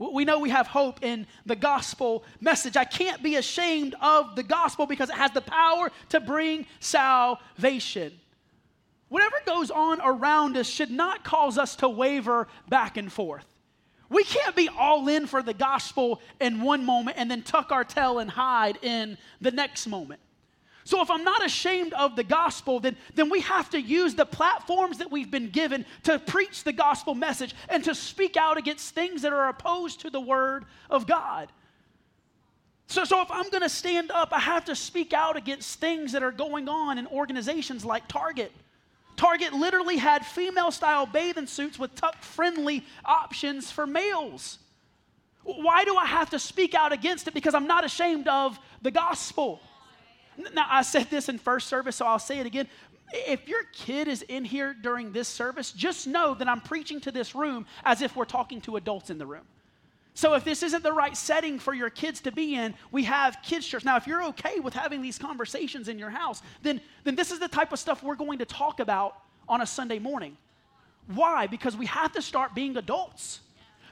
We 0.00 0.24
know 0.24 0.38
we 0.38 0.48
have 0.48 0.66
hope 0.66 1.04
in 1.04 1.26
the 1.44 1.54
gospel 1.54 2.24
message. 2.40 2.74
I 2.74 2.86
can't 2.86 3.22
be 3.22 3.36
ashamed 3.36 3.94
of 4.00 4.34
the 4.34 4.42
gospel 4.42 4.86
because 4.86 5.10
it 5.10 5.16
has 5.16 5.30
the 5.32 5.42
power 5.42 5.92
to 6.08 6.20
bring 6.20 6.64
salvation. 6.80 8.18
Whatever 9.10 9.36
goes 9.44 9.70
on 9.70 10.00
around 10.02 10.56
us 10.56 10.66
should 10.66 10.90
not 10.90 11.22
cause 11.22 11.58
us 11.58 11.76
to 11.76 11.88
waver 11.88 12.48
back 12.66 12.96
and 12.96 13.12
forth. 13.12 13.44
We 14.08 14.24
can't 14.24 14.56
be 14.56 14.70
all 14.70 15.06
in 15.06 15.26
for 15.26 15.42
the 15.42 15.52
gospel 15.52 16.22
in 16.40 16.62
one 16.62 16.86
moment 16.86 17.18
and 17.18 17.30
then 17.30 17.42
tuck 17.42 17.70
our 17.70 17.84
tail 17.84 18.20
and 18.20 18.30
hide 18.30 18.78
in 18.82 19.18
the 19.42 19.50
next 19.50 19.86
moment. 19.86 20.20
So, 20.90 21.00
if 21.00 21.08
I'm 21.08 21.22
not 21.22 21.46
ashamed 21.46 21.92
of 21.92 22.16
the 22.16 22.24
gospel, 22.24 22.80
then, 22.80 22.96
then 23.14 23.30
we 23.30 23.42
have 23.42 23.70
to 23.70 23.80
use 23.80 24.16
the 24.16 24.26
platforms 24.26 24.98
that 24.98 25.08
we've 25.08 25.30
been 25.30 25.48
given 25.48 25.86
to 26.02 26.18
preach 26.18 26.64
the 26.64 26.72
gospel 26.72 27.14
message 27.14 27.54
and 27.68 27.84
to 27.84 27.94
speak 27.94 28.36
out 28.36 28.58
against 28.58 28.92
things 28.92 29.22
that 29.22 29.32
are 29.32 29.50
opposed 29.50 30.00
to 30.00 30.10
the 30.10 30.20
word 30.20 30.64
of 30.90 31.06
God. 31.06 31.48
So, 32.88 33.04
so 33.04 33.22
if 33.22 33.30
I'm 33.30 33.48
going 33.50 33.62
to 33.62 33.68
stand 33.68 34.10
up, 34.10 34.30
I 34.32 34.40
have 34.40 34.64
to 34.64 34.74
speak 34.74 35.12
out 35.12 35.36
against 35.36 35.78
things 35.78 36.10
that 36.10 36.24
are 36.24 36.32
going 36.32 36.68
on 36.68 36.98
in 36.98 37.06
organizations 37.06 37.84
like 37.84 38.08
Target. 38.08 38.50
Target 39.14 39.52
literally 39.52 39.96
had 39.96 40.26
female 40.26 40.72
style 40.72 41.06
bathing 41.06 41.46
suits 41.46 41.78
with 41.78 41.94
tuck 41.94 42.20
friendly 42.20 42.84
options 43.04 43.70
for 43.70 43.86
males. 43.86 44.58
Why 45.44 45.84
do 45.84 45.96
I 45.96 46.06
have 46.06 46.30
to 46.30 46.40
speak 46.40 46.74
out 46.74 46.92
against 46.92 47.28
it? 47.28 47.34
Because 47.34 47.54
I'm 47.54 47.68
not 47.68 47.84
ashamed 47.84 48.26
of 48.26 48.58
the 48.82 48.90
gospel. 48.90 49.60
Now, 50.54 50.66
I 50.68 50.82
said 50.82 51.10
this 51.10 51.28
in 51.28 51.38
first 51.38 51.68
service, 51.68 51.96
so 51.96 52.06
I'll 52.06 52.18
say 52.18 52.38
it 52.38 52.46
again. 52.46 52.68
If 53.12 53.48
your 53.48 53.64
kid 53.72 54.06
is 54.06 54.22
in 54.22 54.44
here 54.44 54.74
during 54.74 55.12
this 55.12 55.28
service, 55.28 55.72
just 55.72 56.06
know 56.06 56.34
that 56.34 56.48
I'm 56.48 56.60
preaching 56.60 57.00
to 57.00 57.12
this 57.12 57.34
room 57.34 57.66
as 57.84 58.02
if 58.02 58.14
we're 58.14 58.24
talking 58.24 58.60
to 58.62 58.76
adults 58.76 59.10
in 59.10 59.18
the 59.18 59.26
room. 59.26 59.44
So 60.14 60.34
if 60.34 60.44
this 60.44 60.62
isn't 60.62 60.82
the 60.82 60.92
right 60.92 61.16
setting 61.16 61.58
for 61.58 61.72
your 61.72 61.90
kids 61.90 62.20
to 62.22 62.32
be 62.32 62.54
in, 62.54 62.74
we 62.90 63.04
have 63.04 63.38
kids 63.42 63.66
church. 63.66 63.84
Now, 63.84 63.96
if 63.96 64.06
you're 64.06 64.24
okay 64.26 64.60
with 64.60 64.74
having 64.74 65.02
these 65.02 65.18
conversations 65.18 65.88
in 65.88 65.98
your 65.98 66.10
house, 66.10 66.42
then, 66.62 66.80
then 67.04 67.14
this 67.14 67.30
is 67.30 67.38
the 67.38 67.48
type 67.48 67.72
of 67.72 67.78
stuff 67.78 68.02
we're 68.02 68.16
going 68.16 68.38
to 68.38 68.44
talk 68.44 68.80
about 68.80 69.16
on 69.48 69.60
a 69.60 69.66
Sunday 69.66 69.98
morning. 69.98 70.36
Why? 71.06 71.46
Because 71.46 71.76
we 71.76 71.86
have 71.86 72.12
to 72.12 72.22
start 72.22 72.54
being 72.54 72.76
adults. 72.76 73.40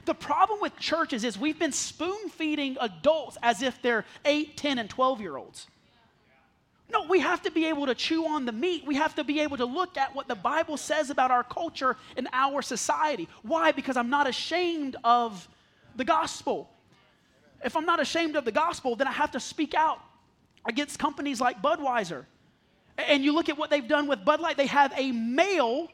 The 0.05 0.13
problem 0.13 0.59
with 0.61 0.77
churches 0.77 1.23
is 1.23 1.37
we've 1.37 1.59
been 1.59 1.71
spoon 1.71 2.29
feeding 2.29 2.77
adults 2.79 3.37
as 3.41 3.61
if 3.61 3.81
they're 3.81 4.05
8, 4.25 4.55
10, 4.55 4.79
and 4.79 4.89
12 4.89 5.21
year 5.21 5.37
olds. 5.37 5.67
No, 6.91 7.03
we 7.03 7.19
have 7.19 7.41
to 7.43 7.51
be 7.51 7.65
able 7.65 7.85
to 7.85 7.93
chew 7.93 8.25
on 8.25 8.45
the 8.45 8.51
meat. 8.51 8.83
We 8.85 8.95
have 8.95 9.13
to 9.15 9.23
be 9.23 9.41
able 9.41 9.57
to 9.57 9.65
look 9.65 9.97
at 9.97 10.15
what 10.15 10.27
the 10.27 10.35
Bible 10.35 10.75
says 10.75 11.09
about 11.09 11.29
our 11.29 11.43
culture 11.43 11.95
and 12.17 12.27
our 12.33 12.61
society. 12.61 13.27
Why? 13.43 13.71
Because 13.71 13.95
I'm 13.95 14.09
not 14.09 14.27
ashamed 14.27 14.95
of 15.03 15.47
the 15.95 16.03
gospel. 16.03 16.69
If 17.63 17.75
I'm 17.75 17.85
not 17.85 17.99
ashamed 17.99 18.35
of 18.35 18.45
the 18.45 18.51
gospel, 18.51 18.95
then 18.95 19.07
I 19.07 19.11
have 19.11 19.31
to 19.31 19.39
speak 19.39 19.75
out 19.75 19.99
against 20.65 20.97
companies 20.97 21.39
like 21.39 21.61
Budweiser. 21.61 22.25
And 22.97 23.23
you 23.23 23.33
look 23.33 23.49
at 23.49 23.57
what 23.57 23.69
they've 23.69 23.87
done 23.87 24.07
with 24.07 24.25
Bud 24.25 24.39
Light, 24.39 24.57
they 24.57 24.65
have 24.65 24.91
a 24.97 25.11
male 25.11 25.89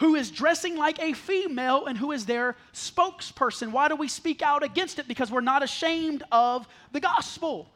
who 0.00 0.14
is 0.14 0.30
dressing 0.30 0.76
like 0.76 1.02
a 1.02 1.12
female 1.12 1.86
and 1.86 1.98
who 1.98 2.12
is 2.12 2.24
their 2.24 2.56
spokesperson. 2.72 3.72
Why 3.72 3.88
do 3.88 3.96
we 3.96 4.06
speak 4.06 4.42
out 4.42 4.62
against 4.62 4.98
it? 4.98 5.08
Because 5.08 5.30
we're 5.30 5.40
not 5.40 5.62
ashamed 5.62 6.22
of 6.30 6.68
the 6.92 7.00
gospel. 7.00 7.68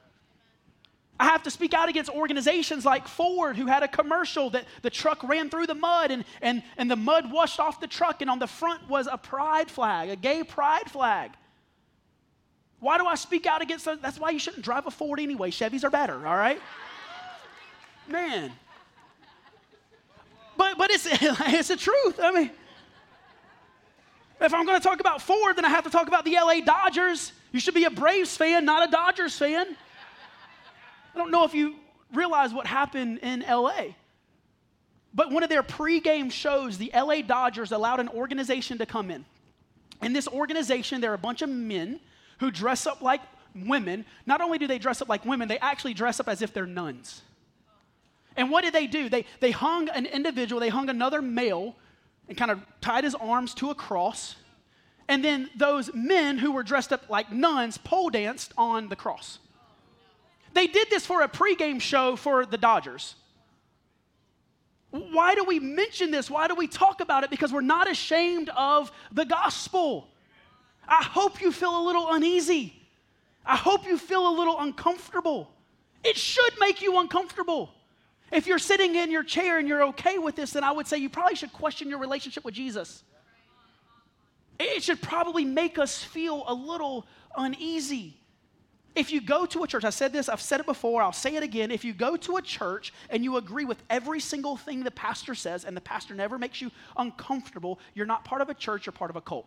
I 1.21 1.27
have 1.27 1.43
to 1.45 1.51
speak 1.51 1.75
out 1.75 1.89
against 1.89 2.11
organizations 2.11 2.85
like 2.85 3.07
Ford, 3.07 3.57
who 3.57 3.67
had 3.67 3.83
a 3.83 3.89
commercial 3.89 4.51
that 4.51 4.65
the 4.83 4.91
truck 4.91 5.23
ran 5.23 5.51
through 5.51 5.67
the 5.67 5.75
mud 5.75 6.11
and, 6.11 6.25
and, 6.41 6.63
and 6.77 6.91
the 6.91 6.97
mud 6.97 7.31
washed 7.31 7.61
off 7.61 7.81
the 7.81 7.87
truck, 7.87 8.23
and 8.23 8.31
on 8.31 8.39
the 8.39 8.47
front 8.47 8.89
was 8.89 9.07
a 9.11 9.19
pride 9.19 9.71
flag, 9.71 10.09
a 10.09 10.17
gay 10.17 10.43
pride 10.43 10.91
flag. 10.91 11.33
Why 12.81 12.99
do 12.99 13.07
I 13.07 13.15
speak 13.15 13.47
out 13.47 13.63
against 13.63 13.85
that? 13.85 14.03
That's 14.03 14.19
why 14.19 14.31
you 14.31 14.41
shouldn't 14.41 14.65
drive 14.65 14.87
a 14.87 14.91
Ford 14.91 15.21
anyway. 15.21 15.53
Chevys 15.53 15.85
are 15.85 15.91
better, 15.91 16.27
all 16.27 16.37
right? 16.37 16.61
Man. 18.09 18.51
But, 20.57 20.77
but 20.77 20.91
it's, 20.91 21.07
it's 21.11 21.69
the 21.69 21.77
truth. 21.77 22.19
I 22.21 22.33
mean, 22.33 22.51
if 24.41 24.53
I'm 24.53 24.67
going 24.67 24.81
to 24.81 24.83
talk 24.83 24.99
about 24.99 25.23
Ford, 25.23 25.57
then 25.57 25.65
I 25.65 25.69
have 25.69 25.85
to 25.85 25.91
talk 25.91 26.09
about 26.09 26.25
the 26.25 26.33
LA 26.33 26.61
Dodgers. 26.65 27.33
You 27.53 27.61
should 27.61 27.75
be 27.75 27.85
a 27.85 27.91
Braves 27.91 28.37
fan, 28.37 28.65
not 28.65 28.89
a 28.89 28.91
Dodgers 28.91 29.37
fan. 29.39 29.77
I 31.15 31.19
don't 31.19 31.31
know 31.31 31.45
if 31.45 31.55
you 31.55 31.77
realize 32.15 32.53
what 32.53 32.67
happened 32.67 33.19
in 33.19 33.45
LA. 33.49 33.95
But 35.15 35.31
one 35.31 35.43
of 35.43 35.51
their 35.51 35.63
pregame 35.63 36.31
shows, 36.31 36.79
the 36.79 36.91
LA 36.95 37.21
Dodgers 37.23 37.73
allowed 37.73 38.01
an 38.01 38.09
organization 38.09 38.79
to 38.79 38.87
come 38.87 39.11
in. 39.11 39.25
In 40.03 40.13
this 40.13 40.27
organization, 40.27 41.01
there 41.01 41.11
are 41.11 41.15
a 41.15 41.19
bunch 41.19 41.43
of 41.43 41.49
men 41.51 42.01
who 42.39 42.51
dress 42.51 42.87
up 42.87 43.03
like 43.03 43.21
women. 43.55 44.05
Not 44.27 44.41
only 44.41 44.59
do 44.59 44.67
they 44.67 44.79
dress 44.79 45.03
up 45.03 45.09
like 45.09 45.25
women, 45.25 45.49
they 45.49 45.59
actually 45.59 45.95
dress 45.95 46.19
up 46.19 46.29
as 46.29 46.43
if 46.43 46.53
they're 46.53 46.67
nuns. 46.67 47.23
And 48.37 48.51
what 48.51 48.65
did 48.65 48.73
they 48.73 48.87
do? 48.87 49.09
They, 49.09 49.27
they 49.41 49.51
hung 49.51 49.91
an 49.91 50.07
individual, 50.07 50.61
they 50.61 50.71
hung 50.71 50.89
another 50.89 51.21
male 51.21 51.77
and 52.29 52.37
kind 52.37 52.51
of 52.51 52.61
tied 52.81 53.05
his 53.05 53.15
arms 53.15 53.53
to 53.55 53.71
a 53.71 53.75
cross. 53.75 54.37
And 55.09 55.23
then 55.23 55.51
those 55.57 55.91
men 55.93 56.39
who 56.39 56.53
were 56.53 56.63
dressed 56.63 56.93
up 56.93 57.11
like 57.11 57.31
nuns 57.31 57.77
pole 57.77 58.09
danced 58.09 58.55
on 58.57 58.89
the 58.89 58.97
cross. 58.97 59.39
They 60.55 60.67
did 60.67 60.91
this 60.91 61.07
for 61.07 61.23
a 61.23 61.29
pregame 61.29 61.81
show 61.81 62.17
for 62.17 62.45
the 62.45 62.59
Dodgers. 62.59 63.15
Why 64.91 65.35
do 65.35 65.45
we 65.45 65.59
mention 65.59 66.11
this? 66.11 66.31
Why 66.31 66.49
do 66.49 66.55
we 66.55 66.67
talk 66.67 67.01
about 67.01 67.25
it? 67.25 67.31
Because 67.31 67.53
we're 67.53 67.63
not 67.63 67.91
ashamed 67.91 68.51
of 68.51 68.93
the 69.11 69.25
gospel. 69.25 70.09
I 70.87 71.03
hope 71.03 71.41
you 71.41 71.51
feel 71.51 71.81
a 71.81 71.85
little 71.85 72.13
uneasy. 72.13 72.75
I 73.47 73.57
hope 73.57 73.87
you 73.87 73.97
feel 73.97 74.29
a 74.29 74.35
little 74.37 74.61
uncomfortable. 74.61 75.51
It 76.05 76.17
should 76.17 76.53
make 76.61 76.83
you 76.83 76.99
uncomfortable. 76.99 77.71
If 78.31 78.47
you're 78.47 78.59
sitting 78.59 78.95
in 78.95 79.11
your 79.11 79.23
chair 79.23 79.59
and 79.59 79.67
you're 79.67 79.85
okay 79.89 80.19
with 80.19 80.37
this, 80.37 80.53
then 80.53 80.65
I 80.65 80.73
would 80.73 80.87
say 80.87 80.99
you 80.99 81.09
probably 81.09 81.37
should 81.37 81.53
question 81.53 81.89
your 81.89 81.99
relationship 81.99 82.45
with 82.45 82.55
Jesus. 82.55 83.03
It 84.59 84.83
should 84.83 85.01
probably 85.01 85.45
make 85.45 85.79
us 85.79 86.03
feel 86.03 86.45
a 86.47 86.55
little 86.55 87.07
uneasy. 87.37 88.17
If 88.95 89.11
you 89.11 89.23
go 89.23 89.47
to 89.47 89.63
a 89.65 89.67
church, 89.67 89.85
I 89.85 89.91
said 89.91 90.13
this, 90.13 90.29
I've 90.29 90.41
said 90.41 90.61
it 90.61 90.67
before, 90.67 91.03
I'll 91.03 91.13
say 91.13 91.35
it 91.35 91.43
again. 91.43 91.71
If 91.71 91.83
you 91.85 91.95
go 91.95 92.17
to 92.17 92.37
a 92.37 92.43
church 92.43 92.93
and 93.09 93.25
you 93.25 93.39
agree 93.39 93.65
with 93.65 93.83
every 93.89 94.21
single 94.21 94.57
thing 94.57 94.85
the 94.85 94.91
pastor 94.91 95.35
says 95.35 95.65
and 95.65 95.75
the 95.75 95.81
pastor 95.81 96.15
never 96.15 96.39
makes 96.39 96.61
you 96.61 96.71
uncomfortable, 96.97 97.79
you're 97.95 98.07
not 98.07 98.25
part 98.25 98.43
of 98.43 98.51
a 98.51 98.55
church, 98.55 98.85
you're 98.85 98.93
part 98.93 99.11
of 99.11 99.17
a 99.17 99.23
cult. 99.23 99.47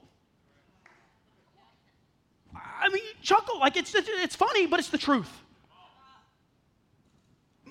I 2.55 2.89
mean, 2.89 3.03
chuckle, 3.21 3.59
like 3.59 3.77
it's, 3.77 3.93
it's 3.95 4.35
funny, 4.35 4.65
but 4.65 4.79
it's 4.79 4.89
the 4.89 4.97
truth. 4.97 5.31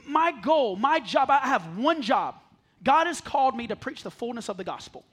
My 0.06 0.32
goal, 0.32 0.76
my 0.76 1.00
job, 1.00 1.30
I 1.30 1.38
have 1.38 1.78
one 1.78 2.02
job. 2.02 2.36
God 2.84 3.06
has 3.06 3.20
called 3.20 3.56
me 3.56 3.66
to 3.66 3.76
preach 3.76 4.02
the 4.02 4.10
fullness 4.10 4.48
of 4.48 4.58
the 4.58 4.64
gospel. 4.64 5.04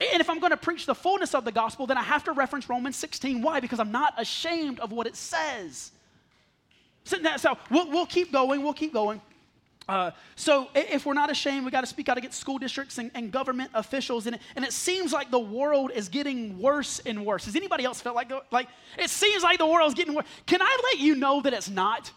And 0.00 0.20
if 0.20 0.30
I'm 0.30 0.38
going 0.38 0.50
to 0.50 0.56
preach 0.56 0.86
the 0.86 0.94
fullness 0.94 1.34
of 1.34 1.44
the 1.44 1.50
gospel, 1.50 1.86
then 1.86 1.98
I 1.98 2.02
have 2.02 2.22
to 2.24 2.32
reference 2.32 2.68
Romans 2.68 2.96
16. 2.96 3.42
Why? 3.42 3.58
Because 3.58 3.80
I'm 3.80 3.90
not 3.90 4.14
ashamed 4.16 4.78
of 4.78 4.92
what 4.92 5.06
it 5.06 5.16
says. 5.16 5.90
So, 7.04 7.16
so 7.36 7.58
we'll, 7.70 7.90
we'll, 7.90 8.06
keep 8.06 8.32
going, 8.32 8.62
we'll 8.62 8.74
keep 8.74 8.92
going. 8.92 9.20
Uh, 9.88 10.10
so 10.36 10.68
if 10.74 11.06
we're 11.06 11.14
not 11.14 11.30
ashamed, 11.30 11.64
we 11.64 11.70
got 11.70 11.80
to 11.80 11.86
speak 11.86 12.08
out 12.08 12.18
against 12.18 12.38
school 12.38 12.58
districts 12.58 12.98
and, 12.98 13.10
and 13.14 13.32
government 13.32 13.70
officials. 13.74 14.26
And 14.26 14.36
it, 14.36 14.42
and 14.54 14.64
it 14.64 14.72
seems 14.72 15.12
like 15.12 15.30
the 15.30 15.38
world 15.38 15.90
is 15.94 16.08
getting 16.08 16.60
worse 16.60 17.00
and 17.00 17.24
worse. 17.24 17.46
Has 17.46 17.56
anybody 17.56 17.84
else 17.84 18.00
felt 18.00 18.14
like, 18.14 18.30
like 18.52 18.68
it 18.98 19.08
seems 19.08 19.42
like 19.42 19.58
the 19.58 19.66
world 19.66 19.88
is 19.88 19.94
getting 19.94 20.14
worse? 20.14 20.26
Can 20.46 20.60
I 20.60 20.78
let 20.92 21.00
you 21.00 21.16
know 21.16 21.40
that 21.40 21.54
it's 21.54 21.70
not? 21.70 22.12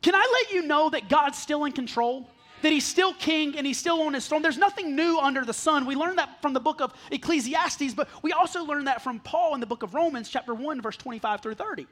Can 0.00 0.14
I 0.14 0.44
let 0.44 0.52
you 0.52 0.66
know 0.66 0.88
that 0.90 1.08
God's 1.08 1.38
still 1.38 1.64
in 1.64 1.72
control? 1.72 2.28
That 2.62 2.72
he's 2.72 2.86
still 2.86 3.12
king 3.14 3.56
and 3.56 3.66
he's 3.66 3.78
still 3.78 4.02
on 4.02 4.14
his 4.14 4.26
throne. 4.26 4.42
There's 4.42 4.58
nothing 4.58 4.96
new 4.96 5.18
under 5.18 5.44
the 5.44 5.52
sun. 5.52 5.86
We 5.86 5.94
learned 5.94 6.18
that 6.18 6.40
from 6.42 6.52
the 6.52 6.60
book 6.60 6.80
of 6.80 6.92
Ecclesiastes, 7.10 7.94
but 7.94 8.08
we 8.22 8.32
also 8.32 8.64
learned 8.64 8.86
that 8.86 9.02
from 9.02 9.20
Paul 9.20 9.54
in 9.54 9.60
the 9.60 9.66
book 9.66 9.82
of 9.82 9.94
Romans, 9.94 10.28
chapter 10.28 10.54
1, 10.54 10.80
verse 10.80 10.96
25 10.96 11.40
through 11.40 11.54
30. 11.54 11.86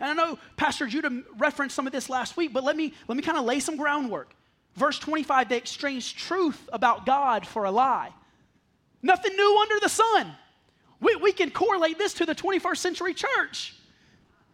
And 0.00 0.10
I 0.10 0.14
know 0.14 0.38
Pastor 0.56 0.86
Judah 0.86 1.22
referenced 1.38 1.74
some 1.76 1.86
of 1.86 1.92
this 1.92 2.08
last 2.08 2.36
week, 2.36 2.52
but 2.52 2.64
let 2.64 2.76
me, 2.76 2.92
let 3.08 3.16
me 3.16 3.22
kind 3.22 3.38
of 3.38 3.44
lay 3.44 3.60
some 3.60 3.76
groundwork. 3.76 4.34
Verse 4.74 4.98
25, 4.98 5.48
they 5.48 5.56
exchanged 5.56 6.18
truth 6.18 6.68
about 6.72 7.06
God 7.06 7.46
for 7.46 7.64
a 7.64 7.70
lie. 7.70 8.10
Nothing 9.02 9.36
new 9.36 9.58
under 9.60 9.80
the 9.80 9.88
sun. 9.88 10.34
We, 11.00 11.16
we 11.16 11.32
can 11.32 11.50
correlate 11.50 11.98
this 11.98 12.14
to 12.14 12.26
the 12.26 12.34
21st 12.34 12.76
century 12.78 13.14
church. 13.14 13.74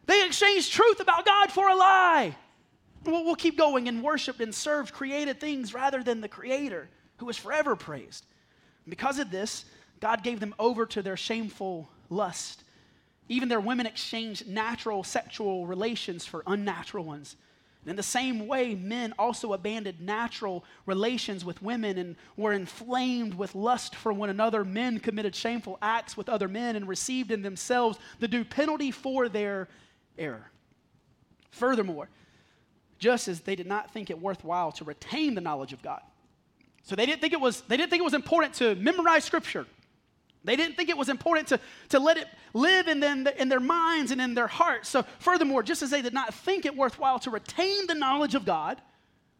They 0.06 0.26
exchanged 0.26 0.72
truth 0.72 1.00
about 1.00 1.24
God 1.24 1.52
for 1.52 1.68
a 1.68 1.74
lie. 1.74 2.36
We'll, 3.04 3.34
keep 3.34 3.56
going 3.56 3.88
and 3.88 4.02
worshiped 4.02 4.40
and 4.40 4.54
served 4.54 4.92
created 4.92 5.40
things 5.40 5.72
rather 5.72 6.02
than 6.02 6.20
the 6.20 6.28
Creator 6.28 6.88
who 7.16 7.28
is 7.28 7.36
forever 7.36 7.76
praised. 7.76 8.26
because 8.88 9.18
of 9.18 9.30
this, 9.30 9.64
God 10.00 10.22
gave 10.22 10.40
them 10.40 10.54
over 10.58 10.86
to 10.86 11.02
their 11.02 11.16
shameful 11.16 11.88
lust. 12.08 12.64
Even 13.28 13.48
their 13.48 13.60
women 13.60 13.86
exchanged 13.86 14.48
natural 14.48 15.04
sexual 15.04 15.66
relations 15.66 16.26
for 16.26 16.42
unnatural 16.46 17.04
ones. 17.04 17.36
And 17.82 17.90
in 17.90 17.96
the 17.96 18.02
same 18.02 18.46
way, 18.46 18.74
men 18.74 19.14
also 19.18 19.52
abandoned 19.52 20.00
natural 20.00 20.64
relations 20.84 21.44
with 21.44 21.62
women 21.62 21.96
and 21.96 22.16
were 22.36 22.52
inflamed 22.52 23.34
with 23.34 23.54
lust 23.54 23.94
for 23.94 24.12
one 24.12 24.28
another. 24.28 24.64
Men 24.64 24.98
committed 24.98 25.34
shameful 25.34 25.78
acts 25.80 26.16
with 26.16 26.28
other 26.28 26.48
men 26.48 26.76
and 26.76 26.86
received 26.86 27.30
in 27.30 27.42
themselves 27.42 27.98
the 28.18 28.28
due 28.28 28.44
penalty 28.44 28.90
for 28.90 29.28
their 29.28 29.68
error. 30.18 30.50
Furthermore, 31.50 32.08
just 33.00 33.26
as 33.26 33.40
they 33.40 33.56
did 33.56 33.66
not 33.66 33.92
think 33.92 34.10
it 34.10 34.20
worthwhile 34.20 34.70
to 34.72 34.84
retain 34.84 35.34
the 35.34 35.40
knowledge 35.40 35.72
of 35.72 35.82
God. 35.82 36.02
So 36.84 36.94
they 36.94 37.06
didn't 37.06 37.20
think 37.20 37.32
it 37.32 37.40
was, 37.40 37.62
they 37.62 37.76
didn't 37.76 37.90
think 37.90 38.00
it 38.00 38.04
was 38.04 38.14
important 38.14 38.54
to 38.54 38.76
memorize 38.76 39.24
scripture. 39.24 39.66
They 40.44 40.56
didn't 40.56 40.76
think 40.76 40.88
it 40.88 40.96
was 40.96 41.08
important 41.08 41.48
to, 41.48 41.60
to 41.90 41.98
let 41.98 42.16
it 42.16 42.26
live 42.54 42.88
in, 42.88 43.00
them, 43.00 43.26
in 43.26 43.48
their 43.48 43.60
minds 43.60 44.10
and 44.10 44.20
in 44.20 44.34
their 44.34 44.46
hearts. 44.46 44.88
So, 44.88 45.04
furthermore, 45.18 45.62
just 45.62 45.82
as 45.82 45.90
they 45.90 46.00
did 46.00 46.14
not 46.14 46.32
think 46.32 46.64
it 46.64 46.74
worthwhile 46.74 47.18
to 47.20 47.30
retain 47.30 47.86
the 47.86 47.94
knowledge 47.94 48.34
of 48.34 48.46
God, 48.46 48.80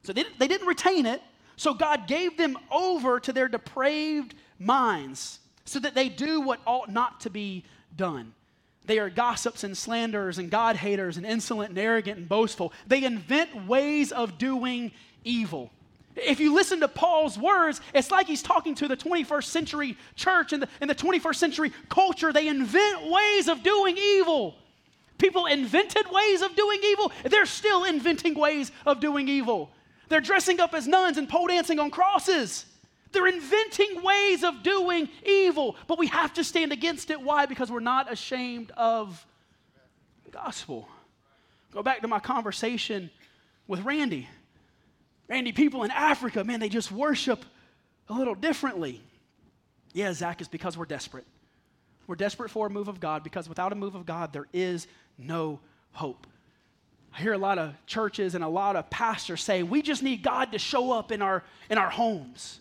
so 0.03 0.13
they, 0.13 0.25
they 0.39 0.49
didn't 0.49 0.67
retain 0.67 1.07
it, 1.07 1.23
so 1.57 1.73
God 1.73 2.07
gave 2.07 2.37
them 2.37 2.59
over 2.71 3.21
to 3.21 3.33
their 3.33 3.49
depraved 3.49 4.35
minds 4.59 5.39
so 5.65 5.79
that 5.79 5.95
they 5.95 6.09
do 6.09 6.41
what 6.41 6.61
ought 6.67 6.91
not 6.91 7.21
to 7.21 7.31
be 7.31 7.65
done. 7.97 8.35
They 8.87 8.99
are 8.99 9.11
gossips 9.11 9.63
and 9.63 9.77
slanderers 9.77 10.39
and 10.39 10.51
God 10.51 10.77
haters 10.77 11.17
and 11.17 11.27
insolent 11.27 11.71
and 11.71 11.79
arrogant 11.79 12.19
and 12.19 12.29
boastful. 12.29 12.73
They 12.87 13.05
invent 13.05 13.67
ways 13.67 14.11
of 14.11 14.39
doing 14.39 14.93
evil. 15.25 15.71
If 16.17 16.41
you 16.41 16.53
listen 16.55 16.81
to 16.81 16.89
Paul's 16.89 17.39
words, 17.39 17.81
it's 17.95 18.11
like 18.11 18.27
he's 18.27 18.43
talking 18.43 18.75
to 18.77 18.89
the 18.89 18.97
21st 18.97 19.45
century 19.45 19.97
church 20.17 20.53
and 20.53 20.63
the, 20.63 20.69
in 20.81 20.89
the 20.89 20.95
21st 20.95 21.37
century 21.37 21.73
culture. 21.89 22.33
They 22.33 22.49
invent 22.49 23.11
ways 23.11 23.49
of 23.49 23.63
doing 23.63 23.97
evil. 23.97 24.57
People 25.19 25.47
invented 25.47 26.11
ways 26.11 26.43
of 26.43 26.57
doing 26.57 26.81
evil. 26.83 27.13
They're 27.25 27.47
still 27.47 27.85
inventing 27.85 28.35
ways 28.35 28.73
of 28.87 29.01
doing 29.01 29.29
evil. 29.29 29.71
They're 30.09 30.21
dressing 30.21 30.61
up 30.61 30.75
as 30.75 30.89
nuns 30.89 31.19
and 31.19 31.29
pole 31.29 31.47
dancing 31.47 31.79
on 31.79 31.91
crosses. 31.91 32.65
They're 33.13 33.27
inventing 33.27 34.03
ways 34.03 34.45
of 34.45 34.63
doing 34.63 35.09
evil, 35.27 35.77
but 35.87 35.99
we 35.99 36.07
have 36.09 36.35
to 36.35 36.45
stand 36.45 36.73
against 36.73 37.11
it. 37.11 37.21
Why? 37.21 37.47
Because 37.47 37.71
we're 37.71 37.81
not 37.81 38.13
ashamed 38.13 38.71
of 38.77 39.27
the 40.25 40.31
gospel. 40.31 40.89
Go 41.73 41.83
back 41.83 42.03
to 42.03 42.09
my 42.09 42.21
conversation 42.21 43.11
with 43.67 43.81
Randy. 43.81 44.29
Randy, 45.29 45.53
people 45.53 45.85
in 45.85 45.91
Africa, 45.91 46.43
man, 46.45 46.61
they 46.61 46.69
just 46.69 46.91
worship 46.91 47.45
a 48.09 48.13
little 48.13 48.35
differently. 48.35 49.01
Yeah, 49.93 50.13
Zach, 50.13 50.41
it's 50.41 50.49
because 50.49 50.77
we're 50.77 50.85
desperate. 50.85 51.27
We're 52.07 52.17
desperate 52.17 52.51
for 52.51 52.67
a 52.67 52.71
move 52.71 52.89
of 52.89 52.99
God 52.99 53.23
because 53.23 53.49
without 53.49 53.73
a 53.73 53.77
move 53.77 53.95
of 53.95 54.07
God, 54.07 54.33
there 54.33 54.49
is 54.53 54.89
no 55.17 55.61
hope. 55.93 56.27
I 57.15 57.21
hear 57.21 57.33
a 57.33 57.39
lot 57.39 57.59
of 57.59 57.75
churches 57.87 58.35
and 58.35 58.43
a 58.43 58.49
lot 58.49 58.77
of 58.77 58.91
pastors 58.91 59.43
say, 59.43 59.63
we 59.63 59.83
just 59.83 60.03
need 60.03 60.23
God 60.23 60.53
to 60.53 60.59
show 60.59 60.93
up 60.93 61.13
in 61.13 61.23
our, 61.23 61.45
in 61.69 61.79
our 61.79 61.91
homes. 61.91 62.61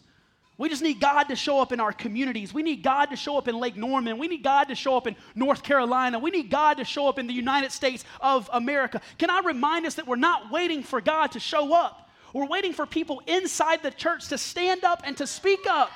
We 0.60 0.68
just 0.68 0.82
need 0.82 1.00
God 1.00 1.24
to 1.30 1.38
show 1.38 1.62
up 1.62 1.72
in 1.72 1.80
our 1.80 1.94
communities. 1.94 2.54
We 2.54 2.64
need 2.64 2.84
God 2.84 3.06
to 3.12 3.16
show 3.16 3.38
up 3.38 3.48
in 3.48 3.58
Lake 3.58 3.78
Norman. 3.78 4.18
We 4.18 4.28
need 4.28 4.44
God 4.44 4.66
to 4.66 4.76
show 4.76 4.98
up 4.98 5.08
in 5.08 5.16
North 5.34 5.64
Carolina. 5.64 6.20
We 6.20 6.32
need 6.32 6.50
God 6.50 6.76
to 6.80 6.84
show 6.84 7.08
up 7.08 7.18
in 7.18 7.28
the 7.28 7.34
United 7.34 7.72
States 7.72 8.04
of 8.20 8.50
America. 8.52 9.00
Can 9.18 9.30
I 9.30 9.40
remind 9.40 9.86
us 9.86 9.96
that 9.96 10.06
we're 10.06 10.18
not 10.18 10.52
waiting 10.52 10.84
for 10.84 11.00
God 11.00 11.32
to 11.32 11.40
show 11.40 11.74
up? 11.74 12.10
We're 12.34 12.46
waiting 12.46 12.74
for 12.74 12.86
people 12.86 13.22
inside 13.26 13.82
the 13.84 13.90
church 13.90 14.28
to 14.28 14.38
stand 14.38 14.84
up 14.84 15.02
and 15.06 15.16
to 15.16 15.26
speak 15.26 15.62
up. 15.66 15.92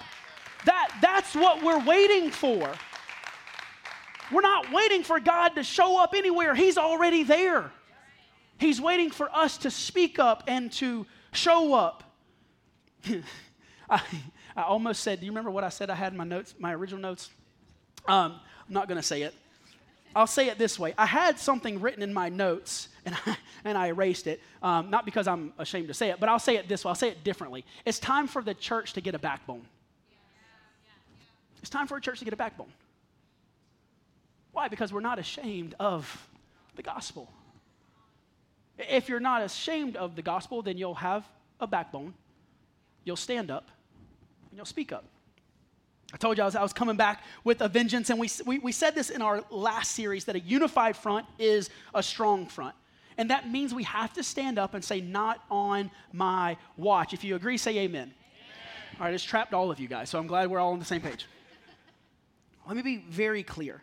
That, 0.64 0.98
that's 1.02 1.36
what 1.36 1.62
we're 1.62 1.84
waiting 1.84 2.32
for. 2.32 2.74
We're 4.32 4.42
not 4.42 4.72
waiting 4.72 5.04
for 5.04 5.20
God 5.20 5.56
to 5.56 5.64
show 5.64 6.02
up 6.02 6.14
anywhere, 6.16 6.56
He's 6.56 6.78
already 6.78 7.24
there. 7.24 7.70
He's 8.58 8.80
waiting 8.80 9.12
for 9.12 9.30
us 9.36 9.58
to 9.58 9.70
speak 9.70 10.20
up 10.20 10.46
and 10.48 10.72
to 10.74 11.06
show 11.34 11.74
up. 11.74 12.16
I, 13.94 14.02
I 14.56 14.64
almost 14.64 15.02
said, 15.02 15.20
do 15.20 15.26
you 15.26 15.32
remember 15.32 15.52
what 15.52 15.64
I 15.64 15.70
said 15.70 15.90
I 15.90 15.96
had 15.96 16.12
in 16.14 16.18
my 16.18 16.24
notes, 16.24 16.56
my 16.60 16.74
original 16.74 17.02
notes? 17.02 17.30
Um, 18.08 18.40
I'm 18.68 18.74
not 18.74 18.88
going 18.88 18.98
to 19.00 19.04
say 19.04 19.22
it. 19.22 19.34
I'll 20.16 20.28
say 20.28 20.48
it 20.48 20.58
this 20.58 20.78
way. 20.78 20.94
I 20.98 21.06
had 21.06 21.40
something 21.40 21.82
written 21.82 22.04
in 22.04 22.14
my 22.14 22.30
notes, 22.30 22.90
and 23.06 23.16
I, 23.26 23.38
and 23.64 23.78
I 23.78 23.88
erased 23.88 24.28
it, 24.28 24.42
um, 24.62 24.90
not 24.90 25.06
because 25.06 25.28
I'm 25.28 25.54
ashamed 25.58 25.88
to 25.88 25.94
say 25.94 26.10
it, 26.10 26.20
but 26.20 26.30
I'll 26.30 26.40
say 26.40 26.58
it 26.58 26.68
this 26.68 26.86
way. 26.86 26.90
I'll 26.90 26.96
say 26.96 27.10
it 27.10 27.24
differently. 27.24 27.66
It's 27.86 28.00
time 28.00 28.28
for 28.28 28.42
the 28.42 28.54
church 28.54 28.94
to 28.94 29.02
get 29.02 29.16
a 29.16 29.20
backbone. 29.20 29.66
It's 31.62 31.70
time 31.70 31.88
for 31.88 31.98
a 31.98 32.02
church 32.02 32.20
to 32.20 32.26
get 32.26 32.34
a 32.34 32.38
backbone. 32.38 32.72
Why? 34.52 34.68
Because 34.68 34.94
we're 34.94 35.00
not 35.00 35.18
ashamed 35.18 35.76
of 35.80 36.30
the 36.76 36.84
gospel. 36.84 37.32
If 38.78 39.10
you're 39.10 39.20
not 39.20 39.42
ashamed 39.42 39.96
of 39.96 40.16
the 40.16 40.22
gospel, 40.22 40.62
then 40.62 40.78
you'll 40.78 40.96
have 40.96 41.28
a 41.60 41.68
backbone, 41.68 42.14
you'll 43.04 43.16
stand 43.16 43.50
up, 43.50 43.70
and 44.54 44.58
you'll 44.60 44.68
speak 44.68 44.92
up. 44.92 45.04
I 46.14 46.18
told 46.18 46.38
you 46.38 46.44
I 46.44 46.46
was, 46.46 46.56
I 46.56 46.62
was 46.62 46.74
coming 46.74 46.96
back 46.96 47.24
with 47.44 47.62
a 47.62 47.68
vengeance, 47.68 48.12
and 48.12 48.20
we, 48.20 48.30
we, 48.46 48.60
we 48.60 48.72
said 48.72 48.94
this 48.94 49.10
in 49.10 49.24
our 49.24 49.44
last 49.50 49.94
series 49.94 50.26
that 50.26 50.36
a 50.36 50.40
unified 50.42 50.96
front 50.96 51.26
is 51.40 51.72
a 51.96 52.04
strong 52.04 52.46
front. 52.46 52.76
And 53.18 53.32
that 53.32 53.50
means 53.50 53.74
we 53.74 53.82
have 53.82 54.14
to 54.14 54.22
stand 54.22 54.60
up 54.60 54.76
and 54.76 54.84
say, 54.86 55.02
Not 55.02 55.40
on 55.50 55.90
my 56.12 56.56
watch. 56.78 57.16
If 57.16 57.24
you 57.24 57.36
agree, 57.36 57.58
say 57.58 57.80
amen. 57.80 58.04
amen. 58.04 58.14
All 59.00 59.06
right, 59.06 59.14
it's 59.16 59.24
trapped 59.24 59.56
all 59.56 59.72
of 59.72 59.80
you 59.80 59.88
guys, 59.88 60.12
so 60.12 60.20
I'm 60.20 60.28
glad 60.28 60.52
we're 60.52 60.60
all 60.60 60.74
on 60.74 60.78
the 60.80 60.86
same 60.86 61.02
page. 61.02 61.26
Let 62.68 62.76
me 62.76 62.84
be 62.84 62.98
very 63.10 63.42
clear. 63.42 63.82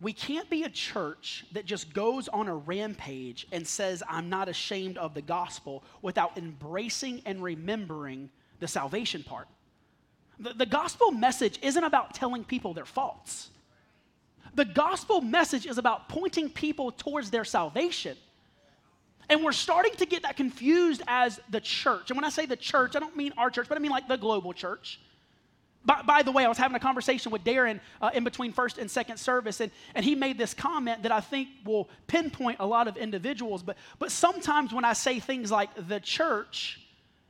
We 0.00 0.12
can't 0.12 0.48
be 0.48 0.62
a 0.62 0.70
church 0.70 1.44
that 1.50 1.64
just 1.64 1.92
goes 1.92 2.28
on 2.28 2.46
a 2.46 2.54
rampage 2.54 3.48
and 3.50 3.66
says, 3.66 4.00
I'm 4.08 4.28
not 4.28 4.48
ashamed 4.48 4.96
of 4.96 5.12
the 5.12 5.22
gospel 5.22 5.82
without 6.02 6.38
embracing 6.38 7.22
and 7.26 7.42
remembering 7.42 8.30
the 8.60 8.68
salvation 8.68 9.22
part. 9.22 9.48
The, 10.38 10.54
the 10.54 10.66
gospel 10.66 11.10
message 11.10 11.58
isn't 11.62 11.82
about 11.82 12.14
telling 12.14 12.44
people 12.44 12.74
their 12.74 12.84
faults. 12.84 13.50
The 14.54 14.64
gospel 14.64 15.20
message 15.20 15.66
is 15.66 15.78
about 15.78 16.08
pointing 16.08 16.50
people 16.50 16.90
towards 16.92 17.30
their 17.30 17.44
salvation. 17.44 18.16
And 19.28 19.44
we're 19.44 19.52
starting 19.52 19.94
to 19.96 20.06
get 20.06 20.22
that 20.22 20.36
confused 20.36 21.02
as 21.06 21.38
the 21.50 21.60
church. 21.60 22.10
And 22.10 22.16
when 22.16 22.24
I 22.24 22.30
say 22.30 22.46
the 22.46 22.56
church, 22.56 22.96
I 22.96 22.98
don't 22.98 23.16
mean 23.16 23.32
our 23.36 23.50
church, 23.50 23.68
but 23.68 23.76
I 23.76 23.80
mean 23.80 23.90
like 23.90 24.08
the 24.08 24.16
global 24.16 24.52
church. 24.52 25.00
By, 25.84 26.02
by 26.02 26.22
the 26.22 26.32
way, 26.32 26.44
I 26.44 26.48
was 26.48 26.58
having 26.58 26.76
a 26.76 26.80
conversation 26.80 27.30
with 27.30 27.44
Darren 27.44 27.80
uh, 28.00 28.10
in 28.14 28.24
between 28.24 28.52
first 28.52 28.78
and 28.78 28.90
second 28.90 29.18
service, 29.18 29.60
and, 29.60 29.70
and 29.94 30.04
he 30.04 30.14
made 30.14 30.38
this 30.38 30.54
comment 30.54 31.02
that 31.02 31.12
I 31.12 31.20
think 31.20 31.48
will 31.64 31.88
pinpoint 32.06 32.58
a 32.60 32.66
lot 32.66 32.88
of 32.88 32.96
individuals. 32.96 33.62
But, 33.62 33.76
but 33.98 34.10
sometimes 34.10 34.72
when 34.72 34.84
I 34.84 34.92
say 34.92 35.20
things 35.20 35.50
like 35.50 35.70
the 35.88 36.00
church, 36.00 36.80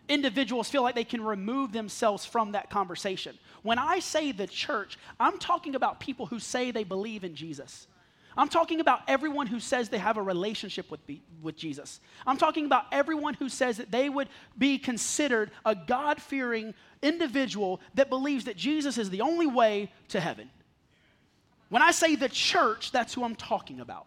individuals 0.09 0.69
feel 0.69 0.83
like 0.83 0.95
they 0.95 1.05
can 1.05 1.23
remove 1.23 1.73
themselves 1.73 2.25
from 2.25 2.53
that 2.53 2.71
conversation. 2.71 3.39
When 3.63 3.79
I 3.79 3.99
say 3.99 4.33
the 4.33 4.47
church, 4.47 4.99
I'm 5.19 5.39
talking 5.39 5.75
about 5.75 6.01
people 6.01 6.27
who 6.27 6.39
say 6.39 6.71
they 6.71 6.85
believe 6.85 7.25
in 7.25 7.35
Jesus. 7.35 7.87
I'm 8.37 8.49
talking 8.49 8.79
about 8.79 9.01
everyone 9.09 9.49
who 9.49 9.59
says 9.59 9.89
they 9.89 9.99
have 9.99 10.17
a 10.17 10.23
relationship 10.23 10.91
with, 10.93 11.01
with 11.43 11.57
Jesus. 11.57 12.01
I'm 12.25 12.37
talking 12.37 12.67
about 12.67 12.85
everyone 12.93 13.35
who 13.35 13.49
says 13.49 13.79
that 13.79 13.91
they 13.91 14.09
would 14.09 14.29
be 14.57 14.79
considered 14.79 15.51
a 15.65 15.75
God 15.75 16.23
fearing 16.23 16.73
individual 17.03 17.81
that 17.95 18.09
believes 18.09 18.45
that 18.45 18.57
Jesus 18.57 18.97
is 18.97 19.11
the 19.11 19.23
only 19.23 19.49
way 19.49 19.91
to 20.09 20.21
heaven. 20.21 20.51
When 21.69 21.83
I 21.83 21.91
say 21.91 22.15
the 22.15 22.29
church, 22.29 22.93
that's 22.93 23.13
who 23.13 23.25
I'm 23.25 23.35
talking 23.35 23.81
about. 23.81 24.07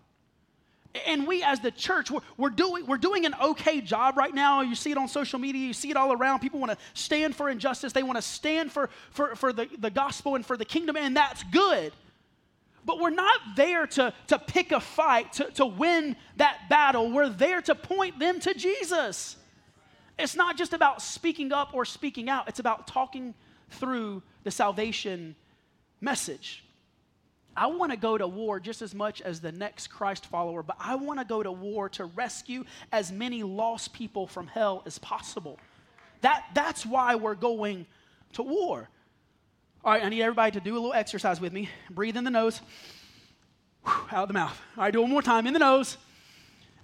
And 1.07 1.25
we, 1.25 1.41
as 1.41 1.61
the 1.61 1.71
church, 1.71 2.11
we're, 2.11 2.19
we're, 2.35 2.49
doing, 2.49 2.85
we're 2.85 2.97
doing 2.97 3.25
an 3.25 3.33
okay 3.41 3.79
job 3.79 4.17
right 4.17 4.33
now. 4.33 4.61
You 4.61 4.75
see 4.75 4.91
it 4.91 4.97
on 4.97 5.07
social 5.07 5.39
media, 5.39 5.65
you 5.65 5.73
see 5.73 5.89
it 5.89 5.95
all 5.95 6.11
around. 6.11 6.39
People 6.39 6.59
want 6.59 6.71
to 6.71 6.77
stand 6.93 7.35
for 7.35 7.49
injustice, 7.49 7.93
they 7.93 8.03
want 8.03 8.17
to 8.17 8.21
stand 8.21 8.71
for, 8.71 8.89
for, 9.11 9.35
for 9.35 9.53
the, 9.53 9.69
the 9.79 9.89
gospel 9.89 10.35
and 10.35 10.45
for 10.45 10.57
the 10.57 10.65
kingdom, 10.65 10.97
and 10.97 11.15
that's 11.15 11.43
good. 11.51 11.93
But 12.83 12.99
we're 12.99 13.11
not 13.11 13.39
there 13.55 13.85
to, 13.87 14.13
to 14.27 14.39
pick 14.39 14.71
a 14.71 14.79
fight, 14.79 15.33
to, 15.33 15.45
to 15.51 15.65
win 15.65 16.15
that 16.37 16.67
battle. 16.69 17.11
We're 17.11 17.29
there 17.29 17.61
to 17.61 17.75
point 17.75 18.19
them 18.19 18.39
to 18.41 18.53
Jesus. 18.53 19.37
It's 20.17 20.35
not 20.35 20.57
just 20.57 20.73
about 20.73 21.01
speaking 21.01 21.53
up 21.53 21.73
or 21.73 21.85
speaking 21.85 22.29
out, 22.29 22.47
it's 22.47 22.59
about 22.59 22.87
talking 22.87 23.33
through 23.69 24.23
the 24.43 24.51
salvation 24.51 25.35
message. 26.01 26.63
I 27.55 27.67
want 27.67 27.91
to 27.91 27.97
go 27.97 28.17
to 28.17 28.27
war 28.27 28.59
just 28.59 28.81
as 28.81 28.95
much 28.95 29.21
as 29.21 29.41
the 29.41 29.51
next 29.51 29.87
Christ 29.87 30.25
follower, 30.25 30.63
but 30.63 30.77
I 30.79 30.95
want 30.95 31.19
to 31.19 31.25
go 31.25 31.43
to 31.43 31.51
war 31.51 31.89
to 31.89 32.05
rescue 32.05 32.63
as 32.91 33.11
many 33.11 33.43
lost 33.43 33.93
people 33.93 34.25
from 34.25 34.47
hell 34.47 34.83
as 34.85 34.97
possible. 34.99 35.59
That, 36.21 36.45
that's 36.53 36.85
why 36.85 37.15
we're 37.15 37.35
going 37.35 37.85
to 38.33 38.43
war. 38.43 38.89
All 39.83 39.91
right, 39.91 40.03
I 40.03 40.09
need 40.09 40.21
everybody 40.21 40.51
to 40.51 40.61
do 40.61 40.73
a 40.73 40.75
little 40.75 40.93
exercise 40.93 41.41
with 41.41 41.51
me. 41.51 41.69
Breathe 41.89 42.15
in 42.15 42.23
the 42.23 42.31
nose, 42.31 42.61
out 44.11 44.27
the 44.27 44.33
mouth. 44.33 44.57
All 44.77 44.83
right, 44.83 44.93
do 44.93 45.01
one 45.01 45.09
more 45.09 45.23
time. 45.23 45.47
In 45.47 45.53
the 45.53 45.59
nose, 45.59 45.97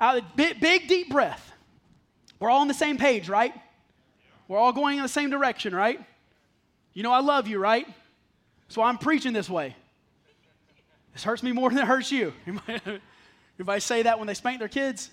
out 0.01 0.15
the 0.15 0.23
big, 0.35 0.59
big 0.59 0.87
deep 0.87 1.09
breath. 1.09 1.51
We're 2.39 2.49
all 2.49 2.61
on 2.61 2.67
the 2.67 2.73
same 2.73 2.97
page, 2.97 3.29
right? 3.29 3.53
We're 4.47 4.57
all 4.57 4.73
going 4.73 4.97
in 4.97 5.03
the 5.03 5.09
same 5.09 5.29
direction, 5.29 5.73
right? 5.73 5.99
You 6.93 7.03
know 7.03 7.11
I 7.11 7.19
love 7.19 7.47
you, 7.47 7.59
right? 7.59 7.87
So 8.67 8.81
I'm 8.81 8.97
preaching 8.97 9.31
this 9.31 9.49
way. 9.49 9.75
This 11.17 11.23
hurts 11.23 11.41
me 11.41 11.51
more 11.51 11.71
than 11.71 11.79
it 11.79 11.87
hurts 11.87 12.11
you. 12.11 12.31
Everybody 13.55 13.81
say 13.81 14.03
that 14.03 14.19
when 14.19 14.27
they 14.27 14.35
spank 14.35 14.59
their 14.59 14.67
kids? 14.67 15.09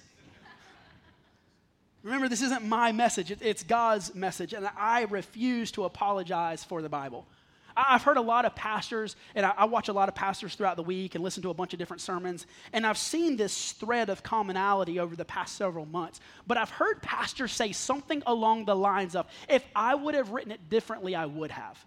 Remember, 2.03 2.29
this 2.29 2.43
isn't 2.43 2.63
my 2.63 2.93
message, 2.93 3.31
it's 3.41 3.63
God's 3.63 4.15
message, 4.15 4.53
and 4.53 4.69
I 4.77 5.05
refuse 5.05 5.73
to 5.73 5.85
apologize 5.85 6.63
for 6.63 6.83
the 6.83 6.91
Bible. 6.91 7.27
I've 7.75 8.03
heard 8.03 8.19
a 8.19 8.21
lot 8.21 8.45
of 8.45 8.55
pastors, 8.55 9.17
and 9.35 9.47
I, 9.47 9.65
watch 9.65 9.89
a 9.89 9.95
lot 9.95 10.11
of 10.11 10.15
pastors 10.15 10.55
throughout 10.55 10.77
the 10.77 10.83
week 10.83 11.15
and 11.15 11.25
listen 11.25 11.43
to 11.45 11.49
a 11.49 11.55
bunch 11.55 11.73
of 11.73 11.79
different 11.79 12.03
sermons, 12.03 12.47
and 12.75 12.87
I've 12.87 12.99
seen 12.99 13.39
this 13.39 13.73
thread 13.73 14.11
of 14.11 14.23
commonality 14.23 15.01
over 15.01 15.17
the 15.17 15.25
past 15.25 15.57
several 15.57 15.87
months. 15.87 16.21
But 16.47 16.59
I've 16.59 16.69
heard 16.69 17.01
pastors 17.01 17.51
say 17.51 17.73
something 17.73 18.23
along 18.27 18.67
the 18.67 18.77
lines 18.77 19.17
of, 19.17 19.27
if 19.49 19.65
I 19.75 19.95
would 19.95 20.15
have 20.15 20.33
written 20.33 20.53
it 20.53 20.69
differently, 20.69 21.15
I 21.15 21.25
would 21.25 21.51
have. 21.51 21.83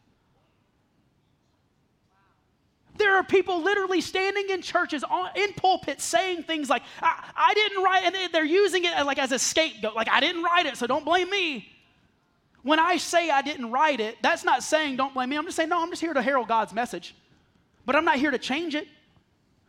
There 2.97 3.15
are 3.17 3.23
people 3.23 3.61
literally 3.61 4.01
standing 4.01 4.49
in 4.49 4.61
churches, 4.61 5.03
on, 5.03 5.29
in 5.35 5.53
pulpits, 5.53 6.03
saying 6.03 6.43
things 6.43 6.69
like, 6.69 6.83
I, 7.01 7.31
I 7.35 7.53
didn't 7.53 7.83
write, 7.83 8.03
and 8.05 8.33
they're 8.33 8.43
using 8.43 8.85
it 8.85 9.05
like 9.05 9.19
as 9.19 9.31
a 9.31 9.39
scapegoat, 9.39 9.95
like, 9.95 10.09
I 10.09 10.19
didn't 10.19 10.43
write 10.43 10.65
it, 10.65 10.77
so 10.77 10.87
don't 10.87 11.05
blame 11.05 11.29
me. 11.29 11.69
When 12.63 12.79
I 12.79 12.97
say 12.97 13.29
I 13.29 13.41
didn't 13.41 13.71
write 13.71 13.99
it, 13.99 14.17
that's 14.21 14.43
not 14.43 14.63
saying 14.63 14.97
don't 14.97 15.13
blame 15.13 15.29
me. 15.29 15.37
I'm 15.37 15.45
just 15.45 15.55
saying, 15.55 15.69
no, 15.69 15.81
I'm 15.81 15.89
just 15.89 16.01
here 16.01 16.13
to 16.13 16.21
herald 16.21 16.47
God's 16.47 16.73
message. 16.73 17.15
But 17.85 17.95
I'm 17.95 18.03
not 18.03 18.17
here 18.17 18.31
to 18.31 18.37
change 18.37 18.75
it. 18.75 18.87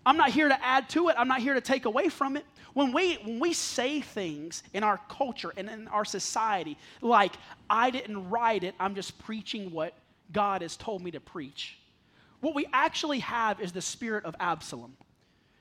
I'm 0.04 0.16
not 0.16 0.30
here 0.30 0.48
to 0.48 0.64
add 0.64 0.88
to 0.90 1.08
it. 1.08 1.16
I'm 1.18 1.28
not 1.28 1.40
here 1.40 1.54
to 1.54 1.60
take 1.60 1.84
away 1.84 2.08
from 2.08 2.36
it. 2.36 2.44
When 2.74 2.92
we, 2.92 3.14
when 3.16 3.40
we 3.40 3.52
say 3.52 4.00
things 4.00 4.62
in 4.72 4.82
our 4.82 4.98
culture 5.08 5.52
and 5.56 5.68
in 5.68 5.86
our 5.88 6.04
society, 6.04 6.78
like, 7.00 7.32
I 7.68 7.90
didn't 7.90 8.30
write 8.30 8.64
it, 8.64 8.74
I'm 8.80 8.94
just 8.94 9.18
preaching 9.18 9.70
what 9.70 9.94
God 10.32 10.62
has 10.62 10.76
told 10.76 11.02
me 11.02 11.10
to 11.12 11.20
preach, 11.20 11.78
what 12.40 12.54
we 12.54 12.66
actually 12.72 13.20
have 13.20 13.60
is 13.60 13.72
the 13.72 13.82
spirit 13.82 14.24
of 14.24 14.34
Absalom. 14.40 14.96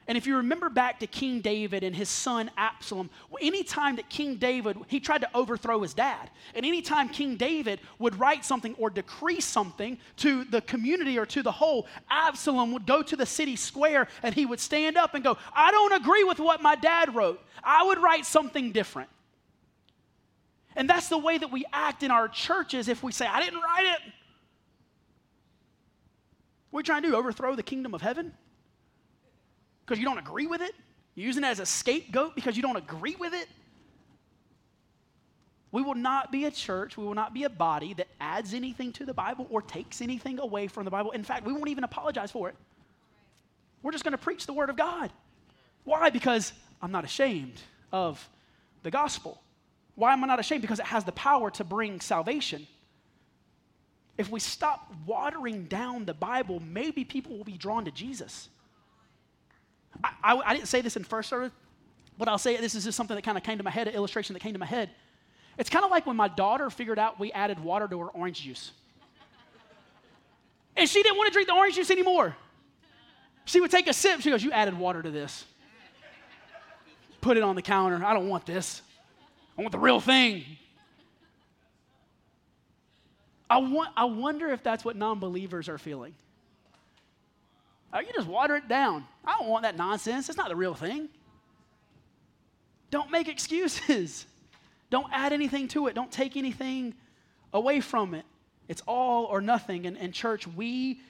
And 0.08 0.18
if 0.18 0.26
you 0.26 0.38
remember 0.38 0.70
back 0.70 1.02
to 1.02 1.08
King 1.08 1.42
David 1.42 1.84
and 1.84 1.94
his 1.94 2.08
son 2.08 2.50
Absalom, 2.56 3.10
anytime 3.42 3.98
that 3.98 4.10
King 4.10 4.38
David, 4.38 4.78
he 4.88 5.02
tried 5.02 5.20
to 5.22 5.30
overthrow 5.36 5.82
his 5.82 5.94
dad. 5.94 6.30
And 6.56 6.66
anytime 6.66 7.10
King 7.10 7.36
David 7.36 7.82
would 8.00 8.18
write 8.18 8.46
something 8.46 8.74
or 8.76 8.90
decree 8.90 9.42
something 9.42 9.98
to 10.18 10.46
the 10.46 10.62
community 10.62 11.20
or 11.20 11.26
to 11.26 11.44
the 11.44 11.52
whole, 11.52 11.88
Absalom 12.10 12.72
would 12.72 12.86
go 12.86 13.02
to 13.02 13.18
the 13.18 13.26
city 13.26 13.58
square 13.58 14.08
and 14.24 14.34
he 14.34 14.46
would 14.46 14.62
stand 14.62 14.96
up 14.96 15.13
and 15.13 15.26
go, 15.26 15.38
I 15.54 15.72
don't 15.72 15.94
agree 15.94 16.24
with 16.24 16.40
what 16.40 16.62
my 16.62 16.76
dad 16.76 17.13
wrote. 17.13 17.42
I 17.62 17.84
would 17.84 18.02
write 18.02 18.26
something 18.26 18.72
different. 18.72 19.10
And 20.78 20.90
that's 20.90 21.10
the 21.10 21.18
way 21.18 21.38
that 21.38 21.52
we 21.52 21.66
act 21.74 22.04
in 22.04 22.12
our 22.12 22.30
churches 22.30 22.88
if 22.88 23.04
we 23.04 23.12
say, 23.12 23.26
I 23.26 23.42
didn't 23.42 23.60
write 23.60 23.86
it. 23.88 24.13
Are 26.78 26.80
we 26.80 26.84
trying 26.84 27.02
to 27.02 27.08
do? 27.08 27.16
Overthrow 27.16 27.56
the 27.56 27.63
kingdom 27.63 27.96
of 27.96 28.04
heaven? 28.04 28.34
because 29.88 30.00
you 30.00 30.06
don't 30.06 30.18
agree 30.18 30.46
with 30.46 30.62
it? 30.62 30.76
You're 31.16 31.26
using 31.26 31.44
it 31.44 31.48
as 31.48 31.60
a 31.60 31.66
scapegoat 31.66 32.36
because 32.36 32.56
you 32.56 32.62
don't 32.62 32.76
agree 32.76 33.16
with 33.18 33.34
it? 33.34 33.48
We 35.72 35.82
will 35.82 35.96
not 35.96 36.32
be 36.32 36.46
a 36.46 36.52
church, 36.52 36.98
we 36.98 37.04
will 37.04 37.16
not 37.16 37.34
be 37.34 37.46
a 37.46 37.50
body 37.50 37.94
that 37.96 38.08
adds 38.20 38.54
anything 38.54 38.92
to 38.94 39.06
the 39.06 39.13
Bible 39.13 39.48
or 39.50 39.62
takes 39.62 40.02
anything 40.02 40.40
away 40.40 40.68
from 40.68 40.86
the 40.86 40.92
Bible. 40.92 41.12
In 41.12 41.24
fact, 41.24 41.46
we 41.46 41.54
won't 41.54 41.70
even 41.70 41.84
apologize 41.84 42.32
for 42.32 42.50
it. 42.50 42.56
We're 43.82 43.92
just 43.92 44.04
going 44.04 44.12
to 44.12 44.18
preach 44.18 44.46
the 44.46 44.54
Word 44.54 44.70
of 44.70 44.76
God. 44.76 45.12
Why? 45.84 46.10
Because 46.10 46.54
I'm 46.80 46.92
not 46.92 47.06
ashamed 47.06 47.60
of 47.92 48.30
the 48.84 48.92
gospel. 48.92 49.42
Why 49.96 50.13
am 50.13 50.24
I 50.24 50.28
not 50.28 50.40
ashamed? 50.40 50.62
Because 50.62 50.80
it 50.80 50.86
has 50.86 51.06
the 51.06 51.12
power 51.13 51.50
to 51.52 51.63
bring 51.63 52.02
salvation. 52.02 52.68
If 54.17 54.32
we 54.32 54.39
stop 54.39 54.91
watering 55.06 55.65
down 55.65 56.06
the 56.06 56.13
Bible, 56.13 56.60
maybe 56.60 57.03
people 57.03 57.38
will 57.38 57.43
be 57.43 57.58
drawn 57.58 57.86
to 57.86 57.91
Jesus. 57.91 58.49
I, 60.03 60.12
I, 60.23 60.38
I 60.38 60.53
didn't 60.53 60.67
say 60.67 60.82
this 60.82 60.95
in 60.95 61.03
first 61.03 61.30
service, 61.30 61.51
but 62.17 62.27
I'll 62.27 62.38
say 62.38 62.56
it. 62.56 62.62
This 62.62 62.73
is 62.73 62.84
just 62.84 62.97
something 62.97 63.15
that 63.15 63.23
kind 63.23 63.38
of 63.38 63.43
came 63.43 63.58
to 63.58 63.63
my 63.63 63.71
head, 63.71 63.88
an 63.88 63.93
illustration 63.93 64.34
that 64.34 64.39
came 64.39 64.53
to 64.53 64.60
my 64.60 64.65
head. 64.65 64.89
It's 65.58 65.69
kind 65.69 65.86
of 65.86 65.91
like 65.91 66.06
when 66.06 66.15
my 66.15 66.27
daughter 66.27 66.69
figured 66.69 66.99
out 66.99 67.19
we 67.19 67.32
added 67.32 67.60
water 67.60 67.88
to 67.88 67.99
her 67.99 68.08
orange 68.08 68.41
juice. 68.41 68.71
and 70.75 70.89
she 70.89 71.01
didn't 71.03 71.17
want 71.17 71.27
to 71.27 71.34
drink 71.34 71.47
the 71.47 71.56
orange 71.56 71.75
juice 71.75 71.91
anymore. 71.91 72.36
She 73.45 73.62
would 73.62 73.71
take 73.71 73.88
a 73.88 73.93
sip. 73.93 74.21
She 74.21 74.30
goes, 74.30 74.43
You 74.43 74.51
added 74.51 74.77
water 74.77 75.01
to 75.01 75.10
this. 75.10 75.45
Put 77.21 77.38
it 77.38 77.43
on 77.43 77.56
the 77.56 77.62
counter. 77.62 78.03
I 78.03 78.13
don't 78.13 78.30
want 78.30 78.45
this. 78.45 78.82
I 79.58 79.62
want 79.62 79.71
the 79.71 79.80
real 79.80 79.99
thing. 79.99 80.43
I, 83.50 83.86
I 83.96 84.06
wonder 84.06 84.50
if 84.50 84.64
that's 84.64 84.84
what 84.84 84.96
non 84.96 85.20
believers 85.20 85.70
are 85.70 85.78
feeling. 85.78 86.14
Oh, 87.94 88.00
you 88.00 88.08
just 88.14 88.28
water 88.28 88.56
it 88.56 88.68
down. 88.68 89.06
I 89.24 89.38
don't 89.38 89.48
want 89.48 89.64
that 89.64 89.78
nonsense. 89.78 90.28
It's 90.28 90.38
not 90.38 90.50
the 90.50 90.56
real 90.56 90.74
thing. 90.74 91.10
Don't 92.92 93.12
make 93.12 93.28
excuses. 93.30 94.26
Don't 94.90 95.08
add 95.12 95.34
anything 95.34 95.68
to 95.70 95.88
it. 95.88 95.96
Don't 95.96 96.12
take 96.12 96.38
anything 96.38 96.94
away 97.54 97.80
from 97.80 98.14
it. 98.14 98.26
It's 98.68 98.82
all 98.86 99.26
or 99.26 99.42
nothing. 99.42 99.86
And 99.86 99.98
in 99.98 100.12
church, 100.12 100.48
we 100.48 101.02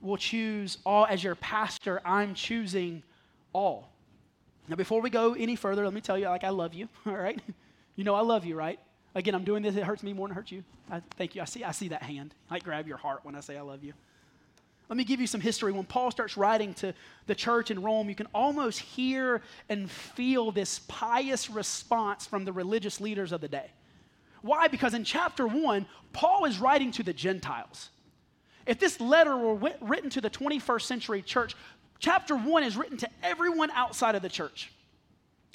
will 0.00 0.16
choose 0.16 0.78
all. 0.86 1.06
As 1.06 1.22
your 1.22 1.34
pastor, 1.34 2.00
I'm 2.04 2.34
choosing 2.34 3.02
all. 3.52 3.90
Now, 4.68 4.76
before 4.76 5.00
we 5.00 5.10
go 5.10 5.34
any 5.34 5.56
further, 5.56 5.84
let 5.84 5.92
me 5.92 6.00
tell 6.00 6.16
you, 6.16 6.26
like, 6.26 6.44
I 6.44 6.50
love 6.50 6.74
you, 6.74 6.88
all 7.06 7.14
right? 7.14 7.40
You 7.96 8.04
know 8.04 8.14
I 8.14 8.20
love 8.20 8.44
you, 8.44 8.54
right? 8.54 8.78
Again, 9.14 9.34
I'm 9.34 9.44
doing 9.44 9.62
this, 9.62 9.74
it 9.74 9.82
hurts 9.82 10.02
me 10.02 10.12
more 10.12 10.28
than 10.28 10.36
it 10.36 10.38
hurts 10.38 10.52
you. 10.52 10.62
I, 10.90 11.02
thank 11.16 11.34
you. 11.34 11.42
I 11.42 11.44
see, 11.44 11.64
I 11.64 11.72
see 11.72 11.88
that 11.88 12.02
hand. 12.02 12.34
I 12.48 12.58
grab 12.60 12.86
your 12.86 12.96
heart 12.96 13.20
when 13.24 13.34
I 13.34 13.40
say 13.40 13.56
I 13.56 13.62
love 13.62 13.82
you. 13.82 13.92
Let 14.88 14.96
me 14.96 15.04
give 15.04 15.20
you 15.20 15.26
some 15.26 15.40
history. 15.40 15.70
When 15.72 15.84
Paul 15.84 16.10
starts 16.10 16.36
writing 16.36 16.74
to 16.74 16.92
the 17.26 17.34
church 17.34 17.70
in 17.70 17.80
Rome, 17.80 18.08
you 18.08 18.16
can 18.16 18.26
almost 18.34 18.80
hear 18.80 19.40
and 19.68 19.88
feel 19.88 20.50
this 20.50 20.80
pious 20.88 21.48
response 21.48 22.26
from 22.26 22.44
the 22.44 22.52
religious 22.52 23.00
leaders 23.00 23.30
of 23.30 23.40
the 23.40 23.48
day. 23.48 23.70
Why? 24.42 24.68
Because 24.68 24.94
in 24.94 25.04
chapter 25.04 25.46
one, 25.46 25.86
Paul 26.12 26.44
is 26.44 26.58
writing 26.58 26.90
to 26.92 27.04
the 27.04 27.12
Gentiles. 27.12 27.90
If 28.66 28.78
this 28.78 29.00
letter 29.00 29.36
were 29.36 29.74
written 29.80 30.10
to 30.10 30.20
the 30.20 30.30
21st 30.30 30.82
century 30.82 31.22
church, 31.22 31.54
chapter 31.98 32.34
one 32.34 32.64
is 32.64 32.76
written 32.76 32.96
to 32.98 33.10
everyone 33.22 33.70
outside 33.72 34.14
of 34.14 34.22
the 34.22 34.28
church. 34.28 34.72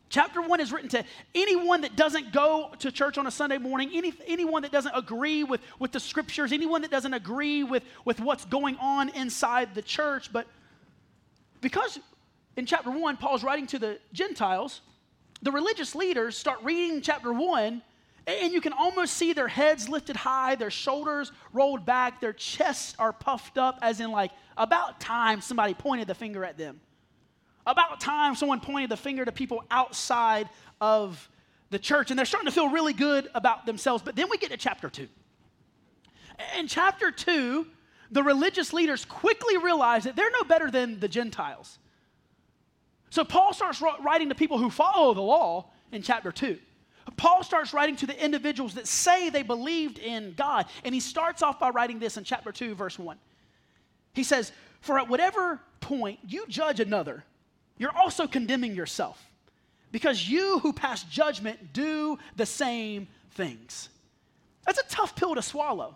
Chapter 0.10 0.42
one 0.42 0.60
is 0.60 0.72
written 0.72 0.90
to 0.90 1.04
anyone 1.34 1.82
that 1.82 1.96
doesn't 1.96 2.32
go 2.32 2.72
to 2.80 2.92
church 2.92 3.18
on 3.18 3.28
a 3.28 3.32
Sunday 3.32 3.58
morning, 3.58 3.90
any, 3.94 4.14
anyone 4.28 4.62
that 4.62 4.72
doesn't 4.72 4.94
agree 4.96 5.44
with, 5.44 5.62
with 5.80 5.92
the 5.92 6.00
scriptures, 6.00 6.52
anyone 6.52 6.82
that 6.84 6.92
doesn't 6.92 7.14
agree 7.14 7.64
with, 7.64 7.84
with 8.06 8.20
what's 8.20 8.46
going 8.46 8.78
on 8.78 9.10
inside 9.10 9.74
the 9.74 9.82
church. 9.82 10.32
But 10.32 10.48
because 11.60 12.00
in 12.56 12.66
chapter 12.66 12.92
one, 12.92 13.18
Paul's 13.18 13.44
writing 13.44 13.68
to 13.68 13.80
the 13.80 14.00
Gentiles, 14.14 14.82
the 15.42 15.52
religious 15.52 15.96
leaders 15.96 16.38
start 16.38 16.60
reading 16.64 17.02
chapter 17.02 17.34
one, 17.34 17.82
and 18.28 18.54
you 18.54 18.62
can 18.62 18.74
almost 18.74 19.16
see 19.16 19.34
their 19.34 19.48
heads 19.48 19.90
lifted 19.90 20.16
high, 20.16 20.56
their 20.56 20.72
shoulders 20.72 21.32
rolled 21.52 21.86
back, 21.86 22.22
their 22.22 22.34
chests 22.34 22.96
are 22.98 23.12
puffed 23.12 23.58
up, 23.58 23.78
as 23.82 24.00
in, 24.00 24.12
like, 24.12 24.32
about 24.58 25.00
time 25.00 25.42
somebody 25.42 25.74
pointed 25.74 26.08
the 26.08 26.16
finger 26.16 26.46
at 26.46 26.58
them. 26.58 26.80
About 27.66 28.00
time 28.00 28.36
someone 28.36 28.60
pointed 28.60 28.90
the 28.90 28.98
finger 28.98 29.26
to 29.26 29.32
people 29.32 29.64
outside 29.72 30.50
of 30.80 31.30
the 31.72 31.80
church, 31.80 32.12
and 32.12 32.18
they're 32.18 32.26
starting 32.26 32.48
to 32.48 32.54
feel 32.54 32.70
really 32.70 32.94
good 32.94 33.28
about 33.34 33.66
themselves. 33.66 34.04
But 34.04 34.16
then 34.16 34.30
we 34.30 34.38
get 34.38 34.52
to 34.52 34.58
chapter 34.58 34.90
two. 34.90 35.08
In 36.58 36.68
chapter 36.68 37.12
two, 37.12 37.68
the 38.12 38.22
religious 38.22 38.72
leaders 38.74 39.06
quickly 39.06 39.58
realize 39.58 40.04
that 40.04 40.16
they're 40.16 40.32
no 40.32 40.44
better 40.44 40.70
than 40.70 41.00
the 41.00 41.08
Gentiles. 41.08 41.80
So 43.10 43.24
Paul 43.24 43.54
starts 43.54 43.82
writing 44.02 44.30
to 44.30 44.36
people 44.36 44.58
who 44.58 44.70
follow 44.70 45.14
the 45.14 45.22
law 45.22 45.70
in 45.92 46.02
chapter 46.02 46.32
2. 46.32 46.58
Paul 47.18 47.44
starts 47.44 47.74
writing 47.74 47.96
to 47.98 48.08
the 48.08 48.24
individuals 48.24 48.74
that 48.74 48.88
say 48.88 49.30
they 49.30 49.44
believed 49.44 50.00
in 50.00 50.34
God. 50.36 50.66
And 50.84 50.94
he 50.94 51.00
starts 51.00 51.42
off 51.42 51.60
by 51.60 51.70
writing 51.70 52.00
this 52.00 52.18
in 52.18 52.24
chapter 52.24 52.52
2, 52.52 52.76
verse 52.76 53.00
1. 53.00 53.18
He 54.14 54.24
says, 54.24 54.52
For 54.82 55.00
at 55.00 55.08
whatever 55.08 55.62
point 55.80 56.20
you 56.28 56.46
judge 56.48 56.80
another, 56.80 57.24
you're 57.78 57.96
also 57.96 58.28
condemning 58.28 58.76
yourself, 58.76 59.24
because 59.92 60.28
you 60.30 60.60
who 60.60 60.74
pass 60.74 61.04
judgment 61.04 61.74
do 61.74 62.18
the 62.36 62.46
same 62.46 63.08
things. 63.32 63.90
That's 64.66 64.80
a 64.80 64.86
tough 64.90 65.16
pill 65.16 65.36
to 65.36 65.42
swallow. 65.42 65.96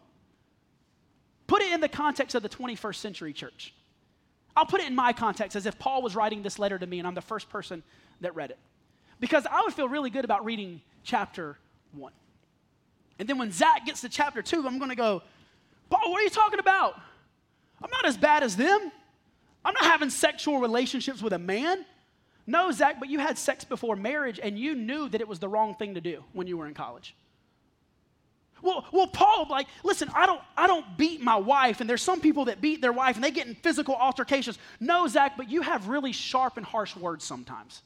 Put 1.48 1.62
it 1.64 1.74
in 1.74 1.82
the 1.82 1.90
context 1.90 2.36
of 2.36 2.44
the 2.44 2.50
21st 2.50 2.96
century 2.96 3.34
church. 3.34 3.74
I'll 4.56 4.66
put 4.66 4.82
it 4.82 4.88
in 4.88 4.96
my 4.96 5.14
context 5.14 5.56
as 5.56 5.66
if 5.66 5.80
Paul 5.80 6.02
was 6.02 6.16
writing 6.16 6.44
this 6.44 6.60
letter 6.60 6.78
to 6.78 6.86
me 6.86 7.00
and 7.00 7.08
I'm 7.08 7.16
the 7.16 7.22
first 7.22 7.50
person 7.50 7.82
that 8.22 8.36
read 8.36 8.52
it. 8.52 8.60
Because 9.20 9.48
I 9.50 9.62
would 9.62 9.74
feel 9.74 9.88
really 9.88 10.10
good 10.10 10.26
about 10.26 10.46
reading 10.46 10.82
chapter 11.04 11.58
one. 11.94 12.14
And 13.18 13.28
then 13.28 13.38
when 13.38 13.52
Zach 13.52 13.86
gets 13.86 14.02
to 14.02 14.10
chapter 14.10 14.42
two, 14.42 14.66
I'm 14.68 14.78
going 14.78 14.90
to 14.90 14.96
go, 14.96 15.24
Paul, 15.90 16.12
what 16.12 16.20
are 16.20 16.24
you 16.24 16.30
talking 16.30 16.60
about? 16.60 17.00
I'm 17.82 17.90
not 17.90 18.06
as 18.06 18.18
bad 18.18 18.44
as 18.44 18.56
them. 18.56 18.92
I'm 19.70 19.76
not 19.76 19.92
having 19.92 20.10
sexual 20.10 20.60
relationships 20.60 21.22
with 21.22 21.32
a 21.32 21.38
man. 21.38 21.86
No, 22.48 22.72
Zach, 22.72 23.00
but 23.00 23.08
you 23.08 23.20
had 23.20 23.38
sex 23.38 23.64
before 23.64 23.96
marriage 23.96 24.40
and 24.42 24.58
you 24.58 24.74
knew 24.74 25.08
that 25.10 25.22
it 25.22 25.28
was 25.28 25.38
the 25.38 25.48
wrong 25.48 25.76
thing 25.76 25.94
to 25.94 26.02
do 26.02 26.24
when 26.34 26.48
you 26.48 26.58
were 26.58 26.66
in 26.66 26.74
college. 26.74 27.16
Well, 28.64 28.84
well, 28.92 29.06
Paul, 29.06 29.46
like, 29.48 29.68
listen, 29.84 30.10
I 30.16 30.26
don't, 30.26 30.42
I 30.58 30.66
don't 30.66 30.98
beat 30.98 31.22
my 31.22 31.36
wife, 31.36 31.82
and 31.82 31.90
there's 31.90 32.02
some 32.02 32.20
people 32.20 32.46
that 32.46 32.62
beat 32.62 32.82
their 32.82 32.92
wife 32.92 33.16
and 33.16 33.24
they 33.24 33.30
get 33.30 33.46
in 33.46 33.54
physical 33.54 33.94
altercations. 33.94 34.58
No, 34.80 35.08
Zach, 35.08 35.38
but 35.38 35.52
you 35.52 35.62
have 35.62 35.88
really 35.88 36.14
sharp 36.14 36.58
and 36.58 36.66
harsh 36.66 36.96
words 36.96 37.24
sometimes. 37.24 37.84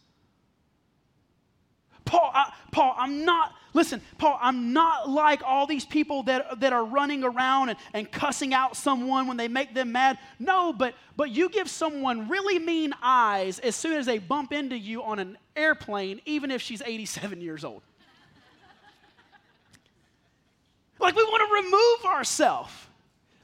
Paul, 2.06 2.32
I, 2.34 2.52
Paul, 2.72 2.96
I'm 2.98 3.24
not, 3.26 3.54
listen, 3.74 4.02
Paul, 4.18 4.38
I'm 4.42 4.74
not 4.74 5.10
like 5.10 5.42
all 5.46 5.66
these 5.66 5.86
people 5.86 6.24
that, 6.24 6.60
that 6.60 6.74
are 6.74 6.84
running 6.84 7.24
around 7.24 7.70
and, 7.70 7.80
and 7.94 8.12
cussing 8.12 8.54
out 8.54 8.76
someone 8.76 9.28
when 9.28 9.38
they 9.38 9.48
make 9.48 9.74
them 9.74 9.92
mad. 9.92 10.18
No, 10.40 10.74
but, 10.74 10.96
but 11.16 11.30
you 11.32 11.50
give 11.50 11.70
someone 11.70 12.28
really 12.28 12.60
mean 12.60 12.94
eyes 13.02 13.60
as 13.60 13.76
soon 13.76 13.94
as 13.94 14.06
they 14.06 14.18
bump 14.18 14.52
into 14.52 14.78
you 14.78 15.04
on 15.04 15.20
an 15.20 15.38
airplane, 15.56 16.22
even 16.26 16.52
if 16.52 16.62
she's 16.62 16.82
87 16.82 17.42
years 17.42 17.64
old. 17.64 17.82
Like 21.00 21.16
we 21.16 21.24
want 21.24 21.50
to 21.50 21.66
remove 21.68 22.16
ourselves. 22.16 22.72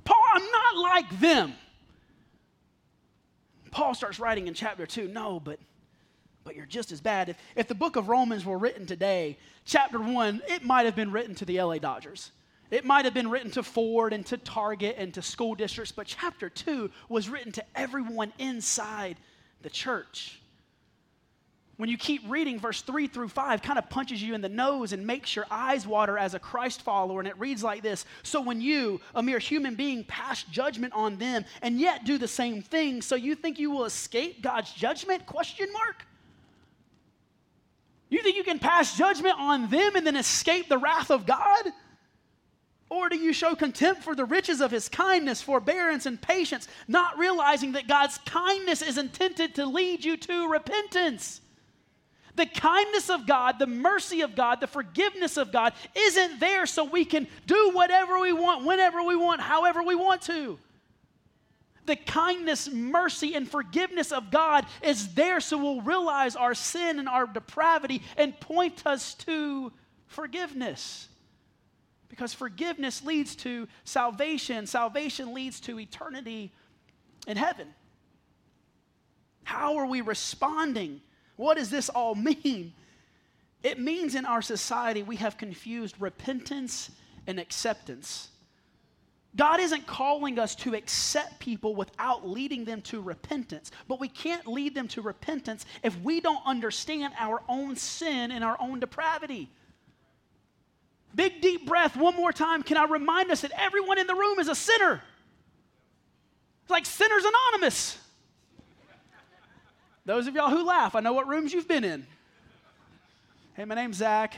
Paul, 0.05 0.21
I'm 0.33 0.45
not 0.51 0.77
like 0.77 1.19
them. 1.19 1.53
Paul 3.69 3.93
starts 3.93 4.19
writing 4.19 4.47
in 4.47 4.53
chapter 4.53 4.85
2 4.85 5.07
no, 5.07 5.39
but 5.39 5.59
but 6.43 6.55
you're 6.55 6.65
just 6.65 6.91
as 6.91 7.01
bad. 7.01 7.29
If, 7.29 7.37
if 7.55 7.67
the 7.67 7.75
book 7.75 7.95
of 7.95 8.09
Romans 8.09 8.45
were 8.45 8.57
written 8.57 8.85
today, 8.85 9.37
chapter 9.65 9.99
1, 9.99 10.41
it 10.47 10.63
might 10.63 10.85
have 10.85 10.95
been 10.95 11.11
written 11.11 11.35
to 11.35 11.45
the 11.45 11.61
LA 11.61 11.77
Dodgers. 11.77 12.31
It 12.71 12.85
might 12.85 13.05
have 13.05 13.13
been 13.13 13.29
written 13.29 13.51
to 13.51 13.63
Ford 13.63 14.13
and 14.13 14.25
to 14.27 14.37
Target 14.37 14.95
and 14.97 15.13
to 15.15 15.21
school 15.21 15.55
districts, 15.55 15.91
but 15.91 16.07
chapter 16.07 16.49
2 16.49 16.91
was 17.07 17.29
written 17.29 17.51
to 17.53 17.63
everyone 17.75 18.31
inside 18.37 19.17
the 19.61 19.69
church 19.69 20.39
when 21.79 21.87
you 21.87 21.97
keep 21.97 22.21
reading 22.27 22.59
verse 22.59 22.81
3 22.81 23.07
through 23.07 23.29
5 23.29 23.61
kind 23.61 23.79
of 23.79 23.89
punches 23.89 24.21
you 24.21 24.35
in 24.35 24.41
the 24.41 24.49
nose 24.49 24.91
and 24.91 25.07
makes 25.07 25.33
your 25.33 25.45
eyes 25.49 25.87
water 25.87 26.17
as 26.17 26.33
a 26.33 26.39
christ 26.39 26.81
follower 26.81 27.21
and 27.21 27.27
it 27.27 27.39
reads 27.39 27.63
like 27.63 27.81
this 27.81 28.05
so 28.21 28.41
when 28.41 28.59
you 28.59 28.99
a 29.15 29.23
mere 29.23 29.39
human 29.39 29.75
being 29.75 30.03
pass 30.03 30.43
judgment 30.43 30.91
on 30.93 31.15
them 31.17 31.45
and 31.61 31.79
yet 31.79 32.03
do 32.03 32.17
the 32.17 32.27
same 32.27 32.61
thing 32.61 33.01
so 33.01 33.15
you 33.15 33.33
think 33.33 33.57
you 33.57 33.71
will 33.71 33.85
escape 33.85 34.41
god's 34.41 34.73
judgment 34.73 35.25
question 35.25 35.71
mark 35.71 36.05
you 38.09 38.21
think 38.23 38.35
you 38.35 38.43
can 38.43 38.59
pass 38.59 38.97
judgment 38.97 39.35
on 39.37 39.69
them 39.69 39.95
and 39.95 40.05
then 40.05 40.15
escape 40.15 40.67
the 40.67 40.77
wrath 40.77 41.11
of 41.11 41.25
god 41.25 41.71
or 42.89 43.07
do 43.07 43.15
you 43.15 43.33
show 43.33 43.53
contempt 43.53 44.03
for 44.03 44.15
the 44.15 44.25
riches 44.25 44.61
of 44.61 44.71
his 44.71 44.89
kindness, 44.89 45.41
forbearance, 45.41 46.07
and 46.07 46.19
patience, 46.19 46.67
not 46.87 47.19
realizing 47.19 47.73
that 47.73 47.87
God's 47.87 48.17
kindness 48.25 48.81
is 48.81 48.97
intended 48.97 49.55
to 49.55 49.65
lead 49.67 50.03
you 50.03 50.17
to 50.17 50.47
repentance? 50.47 51.41
The 52.35 52.47
kindness 52.47 53.09
of 53.09 53.27
God, 53.27 53.59
the 53.59 53.67
mercy 53.67 54.21
of 54.21 54.35
God, 54.35 54.59
the 54.59 54.67
forgiveness 54.67 55.37
of 55.37 55.51
God 55.51 55.73
isn't 55.95 56.39
there 56.39 56.65
so 56.65 56.83
we 56.83 57.05
can 57.05 57.27
do 57.45 57.71
whatever 57.73 58.19
we 58.19 58.33
want, 58.33 58.65
whenever 58.65 59.03
we 59.03 59.15
want, 59.15 59.41
however 59.41 59.83
we 59.83 59.95
want 59.95 60.23
to. 60.23 60.57
The 61.89 61.95
kindness, 61.95 62.71
mercy, 62.71 63.33
and 63.33 63.49
forgiveness 63.49 64.11
of 64.11 64.29
God 64.29 64.67
is 64.83 65.15
there 65.15 65.39
so 65.39 65.57
we'll 65.57 65.81
realize 65.81 66.35
our 66.35 66.53
sin 66.53 66.99
and 66.99 67.09
our 67.09 67.25
depravity 67.25 68.03
and 68.15 68.39
point 68.39 68.85
us 68.85 69.15
to 69.25 69.71
forgiveness. 70.05 71.07
Because 72.07 72.31
forgiveness 72.31 73.03
leads 73.03 73.35
to 73.37 73.67
salvation, 73.85 74.67
salvation 74.67 75.33
leads 75.33 75.59
to 75.61 75.79
eternity 75.79 76.51
in 77.25 77.37
heaven. 77.37 77.67
How 79.43 79.77
are 79.77 79.87
we 79.87 80.01
responding 80.01 81.01
what 81.37 81.57
does 81.57 81.71
this 81.71 81.89
all 81.89 82.13
mean? 82.43 82.71
It 83.63 83.79
means 83.79 84.13
in 84.13 84.27
our 84.27 84.43
society 84.43 85.01
we 85.01 85.15
have 85.15 85.37
confused 85.37 85.95
repentance 85.99 86.91
and 87.25 87.39
acceptance. 87.39 88.29
God 89.35 89.59
isn't 89.59 89.85
calling 89.85 90.39
us 90.39 90.55
to 90.55 90.73
accept 90.73 91.39
people 91.39 91.75
without 91.75 92.27
leading 92.27 92.65
them 92.65 92.81
to 92.83 92.99
repentance, 92.99 93.71
but 93.87 93.99
we 93.99 94.07
can't 94.07 94.47
lead 94.47 94.73
them 94.73 94.87
to 94.89 95.01
repentance 95.01 95.65
if 95.83 95.99
we 96.01 96.19
don't 96.19 96.41
understand 96.45 97.13
our 97.17 97.41
own 97.47 97.75
sin 97.75 98.31
and 98.31 98.43
our 98.43 98.57
own 98.59 98.79
depravity. 98.79 99.49
Big 101.13 101.41
deep 101.41 101.67
breath 101.67 101.95
one 101.95 102.15
more 102.15 102.31
time. 102.31 102.63
Can 102.63 102.77
I 102.77 102.85
remind 102.85 103.29
us 103.29 103.41
that 103.41 103.51
everyone 103.55 103.99
in 103.99 104.07
the 104.07 104.15
room 104.15 104.39
is 104.39 104.47
a 104.47 104.55
sinner? 104.55 105.01
It's 106.63 106.71
like 106.71 106.85
Sinners 106.85 107.23
Anonymous. 107.23 107.97
Those 110.05 110.25
of 110.25 110.35
y'all 110.35 110.49
who 110.49 110.65
laugh, 110.65 110.95
I 110.95 111.01
know 111.01 111.13
what 111.13 111.27
rooms 111.27 111.53
you've 111.53 111.67
been 111.67 111.83
in. 111.83 112.07
Hey, 113.53 113.65
my 113.65 113.75
name's 113.75 113.97
Zach. 113.97 114.35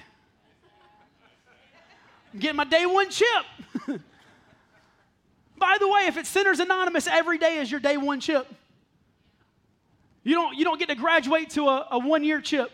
I'm 2.33 2.39
getting 2.39 2.57
my 2.57 2.65
day 2.65 2.85
one 2.85 3.09
chip. 3.09 3.45
By 5.61 5.77
the 5.79 5.87
way, 5.87 6.07
if 6.07 6.17
it's 6.17 6.27
Sinners 6.27 6.59
Anonymous, 6.59 7.05
every 7.05 7.37
day 7.37 7.57
is 7.57 7.69
your 7.69 7.79
day 7.79 7.95
one 7.95 8.19
chip. 8.19 8.47
You 10.23 10.33
don't, 10.33 10.57
you 10.57 10.63
don't 10.65 10.79
get 10.79 10.89
to 10.89 10.95
graduate 10.95 11.51
to 11.51 11.67
a, 11.67 11.87
a 11.91 11.99
one 11.99 12.23
year 12.23 12.41
chip. 12.41 12.71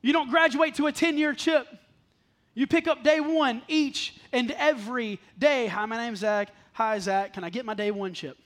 You 0.00 0.14
don't 0.14 0.30
graduate 0.30 0.76
to 0.76 0.86
a 0.86 0.92
10 0.92 1.18
year 1.18 1.34
chip. 1.34 1.68
You 2.54 2.66
pick 2.66 2.88
up 2.88 3.04
day 3.04 3.20
one 3.20 3.60
each 3.68 4.14
and 4.32 4.50
every 4.52 5.20
day. 5.38 5.66
Hi, 5.66 5.84
my 5.84 5.98
name's 5.98 6.20
Zach. 6.20 6.48
Hi, 6.72 6.98
Zach. 6.98 7.34
Can 7.34 7.44
I 7.44 7.50
get 7.50 7.66
my 7.66 7.74
day 7.74 7.90
one 7.90 8.14
chip? 8.14 8.38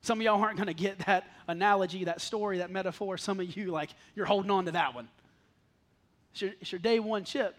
Some 0.00 0.18
of 0.18 0.24
y'all 0.24 0.40
aren't 0.40 0.56
going 0.56 0.68
to 0.68 0.74
get 0.74 0.98
that 1.00 1.24
analogy, 1.46 2.04
that 2.04 2.22
story, 2.22 2.58
that 2.58 2.70
metaphor. 2.70 3.18
Some 3.18 3.38
of 3.38 3.54
you, 3.54 3.66
like, 3.66 3.90
you're 4.16 4.24
holding 4.24 4.50
on 4.50 4.64
to 4.64 4.72
that 4.72 4.94
one. 4.94 5.08
It's 6.32 6.40
your, 6.40 6.50
it's 6.58 6.72
your 6.72 6.78
day 6.78 7.00
one 7.00 7.24
chip. 7.24 7.54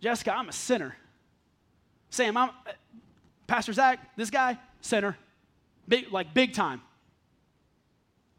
Jessica, 0.00 0.34
I'm 0.34 0.48
a 0.48 0.52
sinner. 0.52 0.96
Sam, 2.08 2.38
I'm, 2.38 2.50
Pastor 3.52 3.74
Zach, 3.74 4.16
this 4.16 4.30
guy, 4.30 4.56
sinner. 4.80 5.14
Big, 5.86 6.10
like, 6.10 6.32
big 6.32 6.54
time. 6.54 6.80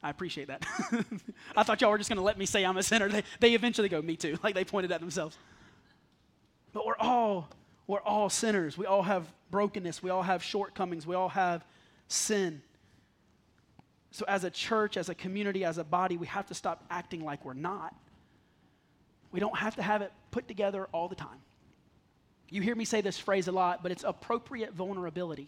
I 0.02 0.10
appreciate 0.10 0.48
that. 0.48 0.66
I 1.56 1.62
thought 1.62 1.80
y'all 1.82 1.92
were 1.92 2.00
just 2.00 2.10
going 2.10 2.18
to 2.18 2.24
let 2.24 2.36
me 2.36 2.48
say 2.48 2.66
I'm 2.66 2.78
a 2.78 2.82
sinner. 2.82 3.08
They, 3.08 3.24
they 3.40 3.54
eventually 3.54 3.90
go, 3.90 4.02
me 4.02 4.16
too. 4.16 4.40
Like 4.44 4.56
they 4.56 4.66
pointed 4.66 4.92
at 4.92 5.02
themselves. 5.02 5.38
But 6.74 6.88
we're 6.88 6.98
all, 6.98 7.48
we're 7.86 8.02
all 8.02 8.28
sinners. 8.28 8.76
We 8.76 8.88
all 8.88 9.04
have 9.04 9.32
brokenness. 9.52 10.02
We 10.02 10.10
all 10.10 10.24
have 10.24 10.42
shortcomings. 10.42 11.06
We 11.06 11.14
all 11.14 11.30
have 11.30 11.64
sin. 12.08 12.64
So, 14.10 14.26
as 14.28 14.44
a 14.46 14.50
church, 14.50 14.98
as 14.98 15.10
a 15.10 15.16
community, 15.16 15.64
as 15.64 15.78
a 15.78 15.84
body, 15.84 16.18
we 16.18 16.26
have 16.26 16.48
to 16.48 16.56
stop 16.56 16.86
acting 16.90 17.24
like 17.24 17.46
we're 17.46 17.54
not. 17.54 17.94
We 19.32 19.40
don't 19.40 19.58
have 19.60 19.76
to 19.76 19.84
have 19.84 20.02
it 20.02 20.12
put 20.32 20.48
together 20.48 20.88
all 20.92 21.08
the 21.08 21.16
time. 21.16 21.38
You 22.50 22.62
hear 22.62 22.76
me 22.76 22.86
say 22.86 23.02
this 23.02 23.18
phrase 23.18 23.48
a 23.48 23.52
lot, 23.52 23.82
but 23.82 23.92
it's 23.92 24.04
appropriate 24.04 24.74
vulnerability. 24.74 25.48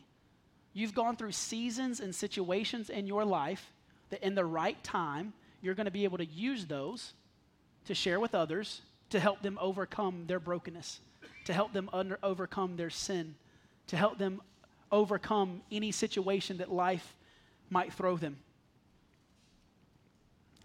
You've 0.73 0.95
gone 0.95 1.15
through 1.15 1.31
seasons 1.31 1.99
and 1.99 2.13
situations 2.13 2.89
in 2.89 3.07
your 3.07 3.23
life 3.23 3.71
that, 4.09 4.23
in 4.23 4.35
the 4.35 4.45
right 4.45 4.81
time, 4.83 5.33
you're 5.61 5.75
going 5.75 5.85
to 5.85 5.91
be 5.91 6.03
able 6.03 6.17
to 6.17 6.25
use 6.25 6.65
those 6.65 7.13
to 7.85 7.93
share 7.93 8.19
with 8.19 8.35
others 8.35 8.81
to 9.11 9.19
help 9.19 9.41
them 9.41 9.57
overcome 9.61 10.25
their 10.27 10.39
brokenness, 10.39 10.99
to 11.45 11.53
help 11.53 11.73
them 11.73 11.89
under, 11.93 12.19
overcome 12.23 12.75
their 12.75 12.89
sin, 12.89 13.35
to 13.87 13.95
help 13.97 14.17
them 14.17 14.41
overcome 14.91 15.61
any 15.71 15.91
situation 15.91 16.57
that 16.57 16.71
life 16.71 17.15
might 17.69 17.93
throw 17.93 18.17
them. 18.17 18.37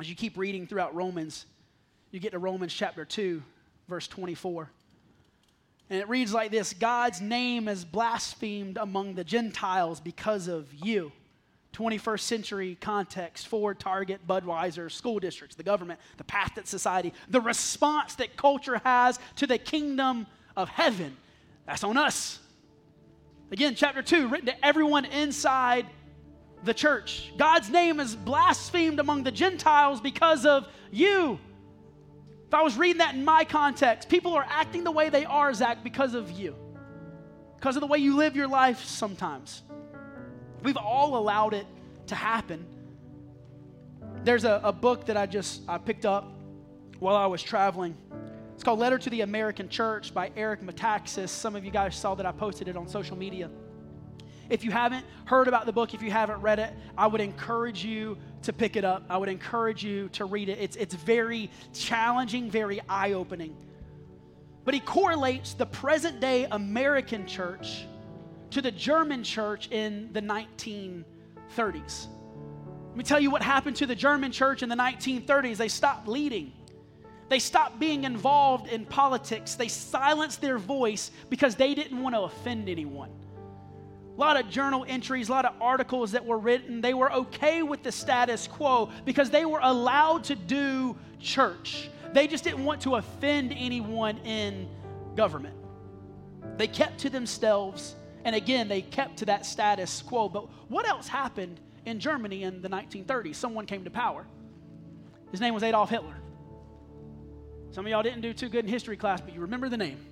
As 0.00 0.08
you 0.08 0.16
keep 0.16 0.38
reading 0.38 0.66
throughout 0.66 0.94
Romans, 0.94 1.44
you 2.10 2.20
get 2.20 2.32
to 2.32 2.38
Romans 2.38 2.72
chapter 2.72 3.04
2, 3.04 3.42
verse 3.88 4.08
24. 4.08 4.70
And 5.90 5.98
it 5.98 6.08
reads 6.08 6.32
like 6.32 6.52
this 6.52 6.72
God's 6.72 7.20
name 7.20 7.68
is 7.68 7.84
blasphemed 7.84 8.78
among 8.78 9.14
the 9.14 9.24
Gentiles 9.24 10.00
because 10.00 10.48
of 10.48 10.72
you. 10.72 11.12
21st 11.72 12.20
century 12.20 12.78
context 12.80 13.46
Ford, 13.48 13.78
Target, 13.78 14.26
Budweiser, 14.26 14.90
school 14.90 15.18
districts, 15.18 15.56
the 15.56 15.62
government, 15.62 16.00
the 16.16 16.24
path 16.24 16.52
that 16.56 16.66
society, 16.66 17.12
the 17.28 17.40
response 17.40 18.14
that 18.16 18.36
culture 18.36 18.80
has 18.84 19.18
to 19.36 19.46
the 19.46 19.58
kingdom 19.58 20.26
of 20.56 20.68
heaven. 20.68 21.16
That's 21.66 21.84
on 21.84 21.96
us. 21.96 22.38
Again, 23.52 23.74
chapter 23.74 24.02
2, 24.02 24.28
written 24.28 24.46
to 24.46 24.64
everyone 24.64 25.04
inside 25.04 25.86
the 26.64 26.74
church. 26.74 27.32
God's 27.36 27.70
name 27.70 27.98
is 27.98 28.14
blasphemed 28.14 29.00
among 29.00 29.24
the 29.24 29.32
Gentiles 29.32 30.00
because 30.00 30.46
of 30.46 30.66
you. 30.92 31.38
If 32.50 32.54
I 32.54 32.62
was 32.62 32.76
reading 32.76 32.98
that 32.98 33.14
in 33.14 33.24
my 33.24 33.44
context, 33.44 34.08
people 34.08 34.34
are 34.34 34.44
acting 34.48 34.82
the 34.82 34.90
way 34.90 35.08
they 35.08 35.24
are, 35.24 35.54
Zach, 35.54 35.84
because 35.84 36.14
of 36.14 36.32
you, 36.32 36.56
because 37.54 37.76
of 37.76 37.80
the 37.80 37.86
way 37.86 37.98
you 37.98 38.16
live 38.16 38.34
your 38.34 38.48
life 38.48 38.82
sometimes. 38.82 39.62
We've 40.64 40.76
all 40.76 41.16
allowed 41.16 41.54
it 41.54 41.64
to 42.08 42.16
happen. 42.16 42.66
There's 44.24 44.42
a, 44.42 44.60
a 44.64 44.72
book 44.72 45.06
that 45.06 45.16
I 45.16 45.26
just 45.26 45.62
I 45.68 45.78
picked 45.78 46.04
up 46.04 46.26
while 46.98 47.14
I 47.14 47.26
was 47.26 47.40
traveling. 47.40 47.96
It's 48.56 48.64
called 48.64 48.80
Letter 48.80 48.98
to 48.98 49.10
the 49.10 49.20
American 49.20 49.68
Church 49.68 50.12
by 50.12 50.32
Eric 50.34 50.60
Metaxas. 50.60 51.28
Some 51.28 51.54
of 51.54 51.64
you 51.64 51.70
guys 51.70 51.94
saw 51.94 52.16
that 52.16 52.26
I 52.26 52.32
posted 52.32 52.66
it 52.66 52.76
on 52.76 52.88
social 52.88 53.16
media. 53.16 53.48
If 54.48 54.64
you 54.64 54.72
haven't 54.72 55.06
heard 55.24 55.46
about 55.46 55.66
the 55.66 55.72
book, 55.72 55.94
if 55.94 56.02
you 56.02 56.10
haven't 56.10 56.40
read 56.40 56.58
it, 56.58 56.74
I 56.98 57.06
would 57.06 57.20
encourage 57.20 57.84
you 57.84 58.18
to 58.42 58.52
pick 58.52 58.76
it 58.76 58.84
up. 58.84 59.04
I 59.08 59.16
would 59.16 59.28
encourage 59.28 59.84
you 59.84 60.08
to 60.10 60.24
read 60.24 60.48
it. 60.48 60.58
It's, 60.60 60.76
it's 60.76 60.94
very 60.94 61.50
challenging, 61.72 62.50
very 62.50 62.80
eye 62.88 63.12
opening. 63.12 63.56
But 64.64 64.74
he 64.74 64.80
correlates 64.80 65.54
the 65.54 65.66
present 65.66 66.20
day 66.20 66.46
American 66.50 67.26
church 67.26 67.86
to 68.50 68.62
the 68.62 68.70
German 68.70 69.22
church 69.22 69.68
in 69.70 70.12
the 70.12 70.20
1930s. 70.20 72.06
Let 72.88 72.96
me 72.96 73.04
tell 73.04 73.20
you 73.20 73.30
what 73.30 73.42
happened 73.42 73.76
to 73.76 73.86
the 73.86 73.94
German 73.94 74.32
church 74.32 74.62
in 74.62 74.68
the 74.68 74.76
1930s. 74.76 75.56
They 75.56 75.68
stopped 75.68 76.08
leading. 76.08 76.52
They 77.28 77.38
stopped 77.38 77.78
being 77.78 78.04
involved 78.04 78.68
in 78.68 78.84
politics. 78.84 79.54
They 79.54 79.68
silenced 79.68 80.40
their 80.40 80.58
voice 80.58 81.12
because 81.28 81.54
they 81.54 81.74
didn't 81.74 82.02
want 82.02 82.16
to 82.16 82.22
offend 82.22 82.68
anyone 82.68 83.10
a 84.16 84.20
lot 84.20 84.38
of 84.38 84.50
journal 84.50 84.84
entries, 84.88 85.28
a 85.28 85.32
lot 85.32 85.44
of 85.44 85.54
articles 85.60 86.12
that 86.12 86.24
were 86.24 86.38
written. 86.38 86.80
They 86.80 86.94
were 86.94 87.12
okay 87.12 87.62
with 87.62 87.82
the 87.82 87.92
status 87.92 88.46
quo 88.46 88.90
because 89.04 89.30
they 89.30 89.44
were 89.44 89.60
allowed 89.62 90.24
to 90.24 90.34
do 90.34 90.96
church. 91.18 91.88
They 92.12 92.26
just 92.26 92.44
didn't 92.44 92.64
want 92.64 92.82
to 92.82 92.96
offend 92.96 93.52
anyone 93.56 94.18
in 94.18 94.68
government. 95.16 95.54
They 96.56 96.66
kept 96.66 96.98
to 97.00 97.10
themselves, 97.10 97.94
and 98.24 98.34
again, 98.34 98.68
they 98.68 98.82
kept 98.82 99.18
to 99.18 99.26
that 99.26 99.46
status 99.46 100.02
quo. 100.02 100.28
But 100.28 100.48
what 100.68 100.86
else 100.86 101.08
happened 101.08 101.60
in 101.86 102.00
Germany 102.00 102.42
in 102.42 102.60
the 102.60 102.68
1930s? 102.68 103.36
Someone 103.36 103.66
came 103.66 103.84
to 103.84 103.90
power. 103.90 104.26
His 105.30 105.40
name 105.40 105.54
was 105.54 105.62
Adolf 105.62 105.88
Hitler. 105.90 106.16
Some 107.70 107.86
of 107.86 107.90
y'all 107.90 108.02
didn't 108.02 108.20
do 108.22 108.32
too 108.32 108.48
good 108.48 108.64
in 108.64 108.70
history 108.70 108.96
class, 108.96 109.20
but 109.20 109.32
you 109.32 109.40
remember 109.40 109.68
the 109.68 109.76
name. 109.76 110.04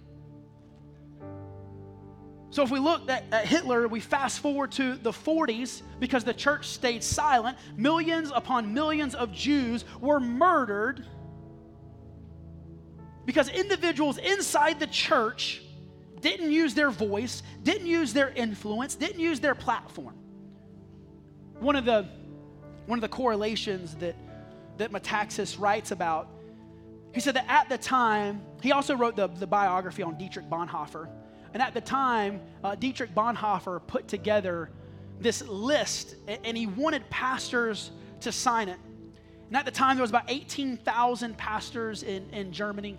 So, 2.51 2.63
if 2.63 2.71
we 2.71 2.79
look 2.79 3.11
at, 3.11 3.25
at, 3.31 3.47
Hitler, 3.47 3.89
we 3.89 4.01
fast 4.01 4.41
forward 4.41 4.73
to 4.73 4.97
the 4.97 5.11
40s 5.11 5.83
because 6.01 6.25
the 6.25 6.33
church 6.33 6.67
stayed 6.69 7.05
silent. 7.05 7.59
Millions 7.77 8.33
upon 8.35 8.73
millions 8.73 9.15
of 9.15 9.33
Jews 9.33 9.85
were 10.01 10.19
murdered 10.19 11.05
because 13.27 13.51
individuals 13.51 14.17
inside 14.17 14.81
the 14.81 14.87
church 14.87 15.63
didn't 16.23 16.51
use 16.51 16.73
their 16.73 16.91
voice, 16.91 17.43
didn't 17.63 17.87
use 17.87 18.15
their 18.15 18.31
influence, 18.31 18.95
didn't 18.95 19.21
use 19.21 19.41
their 19.41 19.55
platform. 19.55 20.15
One 21.61 21.77
of 21.77 21.85
the, 21.85 22.09
one 22.87 22.99
of 22.99 23.03
the 23.03 23.09
correlations 23.09 23.95
that, 23.97 24.17
that 24.79 24.93
Metaxas 24.93 25.61
writes 25.61 25.91
about, 25.91 26.29
he 27.13 27.21
said 27.21 27.35
that 27.35 27.47
at 27.49 27.69
the 27.69 27.77
time, 27.77 28.41
he 28.63 28.73
also 28.73 28.97
wrote 28.97 29.17
the, 29.17 29.27
the 29.27 29.47
biography 29.47 30.03
on 30.03 30.17
Dietrich 30.17 30.49
Bonhoeffer. 30.49 31.09
And 31.59 31.67
at 31.67 31.75
the 31.75 31.81
time, 31.81 32.41
uh, 32.63 32.77
Dietrich 32.77 33.13
Bonhoeffer 33.17 33.85
put 33.89 34.07
together 34.07 34.71
this 35.19 35.43
list, 35.43 36.15
and 36.29 36.57
he 36.57 36.69
wanted 36.69 37.11
pastors 37.11 37.91
to 38.21 38.31
sign 38.31 38.69
it. 38.69 38.79
And 39.49 39.57
at 39.57 39.65
the 39.65 39.73
time, 39.73 39.97
there 39.97 40.03
was 40.03 40.11
about 40.11 40.27
18,000 40.29 41.37
pastors 41.37 42.05
in, 42.05 42.31
in 42.31 42.53
Germany. 42.53 42.97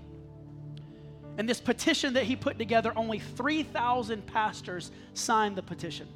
And 1.38 1.48
this 1.48 1.62
petition 1.62 2.16
that 2.16 2.26
he 2.26 2.36
put 2.36 2.60
together, 2.60 2.92
only 2.98 3.20
3,000 3.20 4.28
pastors 4.28 4.92
signed 5.14 5.56
the 5.56 5.64
petition 5.64 6.10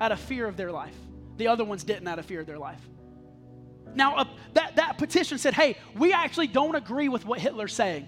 out 0.00 0.12
of 0.12 0.20
fear 0.20 0.46
of 0.46 0.56
their 0.56 0.70
life. 0.70 0.94
The 1.38 1.48
other 1.48 1.64
ones 1.64 1.82
didn't 1.82 2.06
out 2.06 2.20
of 2.20 2.24
fear 2.24 2.38
of 2.38 2.46
their 2.46 2.60
life. 2.60 2.88
Now, 3.96 4.14
uh, 4.14 4.24
that, 4.52 4.76
that 4.76 4.96
petition 4.96 5.38
said, 5.38 5.54
hey, 5.54 5.76
we 5.96 6.12
actually 6.12 6.46
don't 6.46 6.76
agree 6.76 7.08
with 7.08 7.26
what 7.26 7.40
Hitler's 7.40 7.74
saying. 7.74 8.06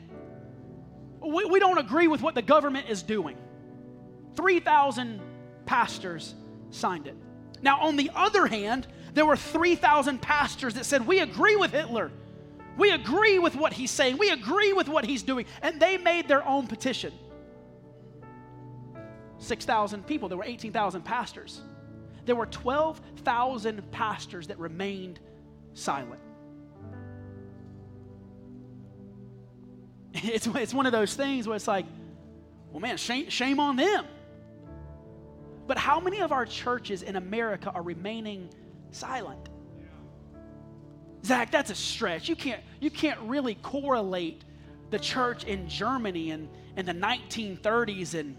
We, 1.21 1.47
we 1.47 1.59
don't 1.59 1.79
agree 1.79 2.07
with 2.07 2.23
what 2.23 2.37
the 2.37 2.43
government 2.43 2.89
is 2.89 3.03
doing. 3.03 3.37
3,000 4.37 5.21
pastors 5.65 6.35
signed 6.71 7.07
it. 7.07 7.17
Now, 7.63 7.81
on 7.81 7.97
the 7.97 8.11
other 8.15 8.47
hand, 8.47 8.87
there 9.15 9.27
were 9.27 9.37
3,000 9.37 10.21
pastors 10.21 10.75
that 10.75 10.85
said, 10.85 11.07
We 11.07 11.21
agree 11.21 11.57
with 11.57 11.73
Hitler. 11.73 12.11
We 12.77 12.91
agree 12.91 13.39
with 13.39 13.57
what 13.57 13.73
he's 13.73 13.91
saying. 13.91 14.19
We 14.19 14.31
agree 14.31 14.75
with 14.75 14.89
what 14.89 15.05
he's 15.07 15.23
doing. 15.23 15.47
And 15.63 15.81
they 15.81 15.97
made 15.97 16.29
their 16.29 16.47
own 16.47 16.67
petition. 16.67 17.13
6,000 19.39 20.07
people. 20.07 20.29
There 20.29 20.37
were 20.37 20.45
18,000 20.45 21.03
pastors. 21.03 21.63
There 22.27 22.37
were 22.37 22.47
12,000 22.47 23.91
pastors 23.91 24.49
that 24.49 24.59
remained 24.59 25.21
silent. 25.75 26.21
It's, 30.23 30.47
it's 30.47 30.73
one 30.73 30.87
of 30.87 30.93
those 30.93 31.15
things 31.15 31.47
where 31.47 31.57
it's 31.57 31.69
like, 31.69 31.85
well, 32.71 32.81
man, 32.81 32.97
shame, 32.97 33.29
shame 33.29 33.61
on 33.61 33.77
them. 33.77 34.07
But 35.67 35.79
how 35.79 35.99
many 36.01 36.21
of 36.21 36.33
our 36.33 36.47
churches 36.47 37.03
in 37.03 37.17
America 37.17 37.71
are 37.71 37.83
remaining 37.83 38.51
silent? 38.91 39.49
Zach, 41.25 41.51
that's 41.51 41.71
a 41.71 41.75
stretch. 41.75 42.29
You 42.29 42.37
can't, 42.37 42.63
you 42.81 42.91
can't 42.91 43.19
really 43.23 43.57
correlate 43.57 44.45
the 44.91 44.99
church 44.99 45.45
in 45.45 45.69
Germany 45.69 46.31
in, 46.31 46.49
in 46.77 46.87
the 46.87 46.95
1930s 46.95 48.15
and 48.15 48.37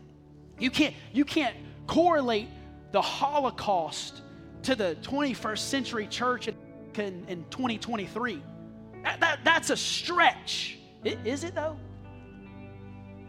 you 0.59 0.71
can't, 0.71 0.95
you 1.11 1.25
can't 1.25 1.55
correlate 1.85 2.47
the 2.91 3.01
Holocaust 3.01 4.21
to 4.63 4.75
the 4.75 4.97
21st 5.01 5.57
century 5.57 6.07
church 6.07 6.47
in, 6.47 6.55
in, 6.95 7.25
in 7.27 7.45
2023. 7.49 8.41
That, 9.03 9.19
that, 9.19 9.39
that's 9.43 9.69
a 9.69 9.77
stretch. 9.77 10.77
Is 11.03 11.43
it 11.43 11.53
though? 11.53 11.77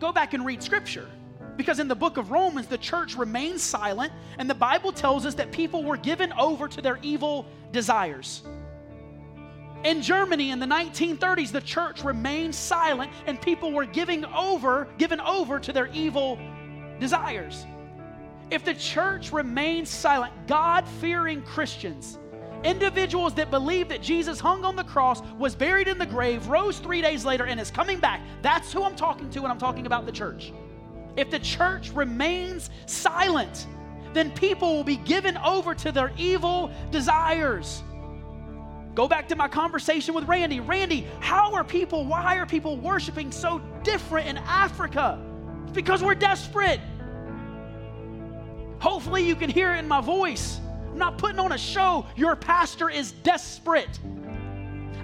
Go 0.01 0.13
back 0.13 0.35
and 0.35 0.47
read 0.47 0.63
scripture. 0.63 1.09
Because 1.59 1.81
in 1.81 1.88
the 1.88 1.97
book 1.97 2.18
of 2.18 2.31
Romans, 2.31 2.68
the 2.68 2.79
church 2.79 3.16
remains 3.16 3.62
silent, 3.62 4.12
and 4.38 4.49
the 4.49 4.55
Bible 4.55 4.92
tells 4.92 5.27
us 5.27 5.35
that 5.35 5.51
people 5.51 5.83
were 5.83 5.97
given 5.97 6.33
over 6.35 6.68
to 6.68 6.81
their 6.81 7.01
evil 7.03 7.47
desires. 7.73 8.44
In 9.83 10.01
Germany 10.01 10.53
in 10.53 10.61
the 10.61 10.66
1930s, 10.66 11.51
the 11.51 11.61
church 11.61 12.05
remained 12.05 12.55
silent, 12.55 13.11
and 13.27 13.42
people 13.42 13.73
were 13.73 13.85
giving 13.85 14.25
over, 14.27 14.87
given 14.99 15.21
over 15.21 15.59
to 15.59 15.73
their 15.73 15.88
evil 15.88 16.38
desires. 17.01 17.66
If 18.53 18.64
the 18.64 18.75
church 18.75 19.33
remains 19.33 19.88
silent, 19.88 20.33
God 20.47 20.87
fearing 21.01 21.42
Christians, 21.42 22.21
individuals 22.62 23.35
that 23.35 23.51
believe 23.51 23.88
that 23.88 24.01
Jesus 24.01 24.38
hung 24.38 24.64
on 24.64 24.77
the 24.77 24.85
cross, 24.85 25.23
was 25.37 25.57
buried 25.57 25.88
in 25.88 25.99
the 25.99 26.07
grave, 26.07 26.47
rose 26.47 26.79
three 26.79 27.03
days 27.03 27.25
later, 27.25 27.47
and 27.47 27.59
is 27.59 27.73
coming 27.73 27.99
back, 27.99 28.21
that's 28.42 28.73
who 28.73 28.85
I'm 28.85 28.94
talking 28.94 29.29
to 29.31 29.40
when 29.40 29.51
I'm 29.51 29.59
talking 29.59 29.87
about 29.87 30.07
the 30.07 30.12
church. 30.12 30.53
If 31.18 31.31
the 31.31 31.40
church 31.40 31.90
remains 31.90 32.70
silent, 32.87 33.66
then 34.12 34.31
people 34.31 34.76
will 34.76 34.85
be 34.85 34.98
given 34.98 35.37
over 35.38 35.74
to 35.74 35.90
their 35.90 36.12
evil 36.16 36.70
desires. 36.92 37.83
Go 38.94 39.09
back 39.09 39.26
to 39.28 39.37
my 39.37 39.48
conversation 39.48 40.14
with 40.14 40.24
Randy. 40.28 40.61
Randy, 40.61 41.09
how 41.18 41.52
are 41.54 41.64
people, 41.64 42.04
why 42.04 42.38
are 42.38 42.46
people 42.46 42.76
worshiping 42.76 43.33
so 43.33 43.61
different 43.83 44.28
in 44.28 44.38
Africa? 44.38 45.20
It's 45.64 45.72
because 45.72 46.04
we're 46.04 46.14
desperate. 46.14 46.81
Hopefully, 48.78 49.26
you 49.26 49.35
can 49.35 49.50
hear 49.50 49.74
it 49.74 49.81
in 49.81 49.88
my 49.88 50.00
voice. 50.00 50.61
I'm 50.88 50.98
not 50.98 51.18
putting 51.18 51.40
on 51.40 51.50
a 51.50 51.59
show. 51.59 52.07
Your 52.14 52.37
pastor 52.37 52.88
is 52.88 53.11
desperate. 53.11 53.98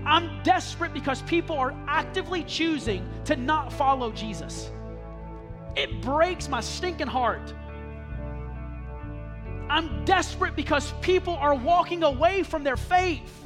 I'm 0.07 0.43
desperate 0.45 0.95
because 0.95 1.23
people 1.23 1.57
are 1.57 1.75
actively 1.89 2.45
choosing 2.45 3.05
to 3.25 3.35
not 3.35 3.73
follow 3.73 4.13
Jesus. 4.13 4.71
It 5.77 6.01
breaks 6.03 6.49
my 6.49 6.61
stinking 6.61 7.09
heart. 7.09 7.53
I'm 9.69 10.05
desperate 10.05 10.55
because 10.55 10.93
people 11.01 11.35
are 11.35 11.55
walking 11.55 12.03
away 12.03 12.43
from 12.43 12.65
their 12.65 12.77
faith. 12.77 13.45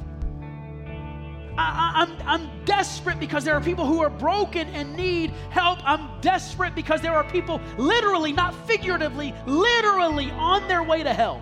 I, 1.57 2.03
am 2.03 2.11
I'm, 2.21 2.41
I'm 2.41 2.65
desperate 2.65 3.19
because 3.19 3.43
there 3.43 3.53
are 3.53 3.61
people 3.61 3.85
who 3.85 4.01
are 4.01 4.09
broken 4.09 4.67
and 4.69 4.95
need 4.95 5.31
help. 5.49 5.79
I'm 5.83 6.21
desperate 6.21 6.75
because 6.75 7.01
there 7.01 7.13
are 7.13 7.23
people 7.23 7.59
literally, 7.77 8.31
not 8.31 8.53
figuratively, 8.65 9.33
literally 9.45 10.31
on 10.31 10.67
their 10.67 10.83
way 10.83 11.03
to 11.03 11.13
hell. 11.13 11.41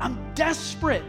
I'm 0.00 0.34
desperate. 0.34 1.04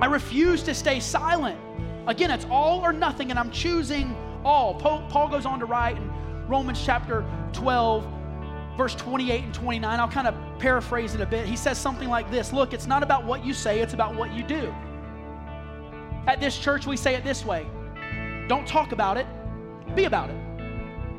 I 0.00 0.06
refuse 0.06 0.62
to 0.64 0.74
stay 0.74 1.00
silent. 1.00 1.58
Again, 2.06 2.30
it's 2.30 2.46
all 2.50 2.80
or 2.80 2.92
nothing, 2.92 3.30
and 3.30 3.38
I'm 3.38 3.50
choosing 3.50 4.14
all. 4.44 4.74
Paul 4.74 5.28
goes 5.28 5.46
on 5.46 5.58
to 5.60 5.66
write 5.66 5.96
in 5.96 6.10
Romans 6.46 6.82
chapter 6.84 7.24
12, 7.52 8.06
verse 8.76 8.94
28 8.94 9.44
and 9.44 9.54
29. 9.54 10.00
I'll 10.00 10.08
kind 10.08 10.26
of 10.26 10.34
paraphrase 10.58 11.14
it 11.14 11.20
a 11.20 11.26
bit. 11.26 11.46
He 11.46 11.56
says 11.56 11.78
something 11.78 12.08
like 12.08 12.30
this 12.30 12.52
Look, 12.52 12.72
it's 12.72 12.86
not 12.86 13.02
about 13.02 13.24
what 13.24 13.44
you 13.44 13.54
say, 13.54 13.80
it's 13.80 13.94
about 13.94 14.14
what 14.14 14.32
you 14.32 14.42
do. 14.42 14.74
At 16.26 16.40
this 16.40 16.58
church, 16.58 16.86
we 16.86 16.96
say 16.96 17.14
it 17.14 17.24
this 17.24 17.44
way 17.44 17.66
don't 18.48 18.66
talk 18.66 18.92
about 18.92 19.16
it, 19.16 19.26
be 19.94 20.04
about 20.04 20.30
it. 20.30 20.36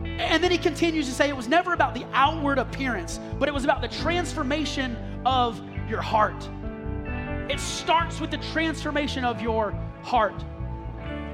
And 0.06 0.44
then 0.44 0.52
he 0.52 0.58
continues 0.58 1.08
to 1.08 1.14
say 1.14 1.28
it 1.28 1.36
was 1.36 1.48
never 1.48 1.74
about 1.74 1.94
the 1.94 2.06
outward 2.14 2.60
appearance, 2.60 3.20
but 3.40 3.50
it 3.50 3.54
was 3.54 3.64
about 3.64 3.82
the 3.82 3.88
transformation 3.88 4.96
of 5.26 5.62
your 5.90 6.02
heart. 6.02 6.48
It 7.50 7.60
starts 7.60 8.20
with 8.20 8.32
the 8.32 8.38
transformation 8.38 9.26
of 9.26 9.42
your 9.42 9.72
heart. 10.04 10.44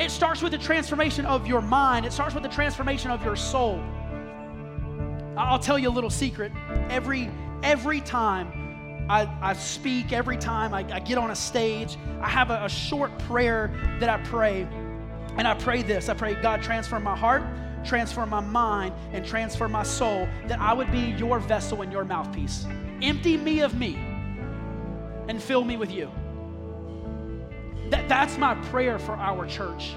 It 0.01 0.09
starts 0.09 0.41
with 0.41 0.51
the 0.51 0.57
transformation 0.57 1.27
of 1.27 1.45
your 1.45 1.61
mind. 1.61 2.07
It 2.07 2.11
starts 2.11 2.33
with 2.33 2.41
the 2.41 2.49
transformation 2.49 3.11
of 3.11 3.23
your 3.23 3.35
soul. 3.35 3.79
I'll 5.37 5.59
tell 5.59 5.77
you 5.77 5.89
a 5.89 5.91
little 5.91 6.09
secret. 6.09 6.51
Every 6.89 7.29
every 7.61 8.01
time 8.01 9.05
I, 9.07 9.29
I 9.43 9.53
speak, 9.53 10.11
every 10.11 10.37
time 10.37 10.73
I, 10.73 10.79
I, 10.91 10.99
get 10.99 11.19
on 11.19 11.29
a 11.29 11.35
stage, 11.35 11.97
I 12.19 12.27
have 12.27 12.49
a, 12.49 12.65
a 12.65 12.69
short 12.69 13.15
prayer 13.19 13.71
that 13.99 14.09
I 14.09 14.17
pray. 14.23 14.63
And 15.37 15.47
I 15.47 15.53
pray 15.53 15.83
this 15.83 16.09
I 16.09 16.15
pray, 16.15 16.33
God, 16.33 16.63
transform 16.63 17.03
my 17.03 17.15
heart, 17.15 17.43
transform 17.85 18.31
my 18.31 18.39
mind, 18.39 18.95
and 19.11 19.23
transform 19.23 19.71
my 19.71 19.83
soul, 19.83 20.27
that 20.47 20.59
I 20.59 20.73
would 20.73 20.91
be 20.91 21.11
your 21.11 21.37
vessel 21.37 21.83
and 21.83 21.91
your 21.91 22.05
mouthpiece. 22.05 22.65
Empty 23.03 23.37
me 23.37 23.59
of 23.59 23.75
me 23.75 23.97
and 25.27 25.39
fill 25.39 25.63
me 25.63 25.77
with 25.77 25.91
you. 25.91 26.09
That, 27.91 28.09
that's 28.09 28.37
my 28.37 28.55
prayer 28.55 28.97
for 28.97 29.13
our 29.13 29.45
church 29.45 29.93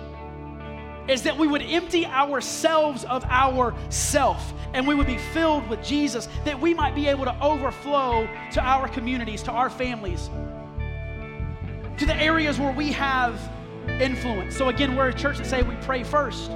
is 1.09 1.22
that 1.22 1.37
we 1.37 1.46
would 1.46 1.62
empty 1.62 2.07
ourselves 2.07 3.04
of 3.04 3.24
our 3.28 3.74
self 3.90 4.54
and 4.72 4.87
we 4.87 4.94
would 4.94 5.07
be 5.07 5.18
filled 5.18 5.68
with 5.68 5.83
Jesus, 5.83 6.28
that 6.44 6.59
we 6.59 6.74
might 6.74 6.94
be 6.94 7.07
able 7.07 7.24
to 7.24 7.40
overflow 7.42 8.28
to 8.52 8.61
our 8.61 8.88
communities, 8.88 9.42
to 9.42 9.52
our 9.52 9.70
families, 9.70 10.30
to 11.98 12.07
the 12.07 12.16
areas 12.16 12.59
where 12.59 12.72
we 12.72 12.90
have 12.90 13.38
influence. 14.00 14.57
So, 14.57 14.68
again, 14.70 14.96
we're 14.96 15.09
a 15.09 15.14
church 15.14 15.38
that 15.38 15.46
say 15.46 15.62
we 15.62 15.76
pray 15.76 16.02
first. 16.02 16.50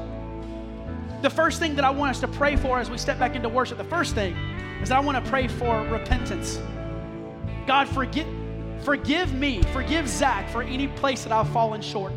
The 1.23 1.31
first 1.31 1.59
thing 1.59 1.77
that 1.77 1.85
I 1.85 1.91
want 1.91 2.11
us 2.11 2.21
to 2.21 2.29
pray 2.29 2.57
for 2.57 2.81
as 2.81 2.91
we 2.91 2.99
step 2.99 3.19
back 3.19 3.37
into 3.37 3.49
worship, 3.49 3.79
the 3.79 3.85
first 3.85 4.15
thing 4.15 4.35
is 4.83 4.91
I 4.91 5.01
want 5.01 5.23
to 5.23 5.31
pray 5.31 5.47
for 5.47 5.83
repentance. 5.89 6.59
God, 7.67 7.87
forgive, 7.89 8.27
forgive 8.83 9.33
me, 9.35 9.63
forgive 9.73 10.09
Zach 10.09 10.49
for 10.51 10.63
any 10.63 10.89
place 10.89 11.25
that 11.25 11.33
I've 11.33 11.49
fallen 11.51 11.81
short. 11.81 12.13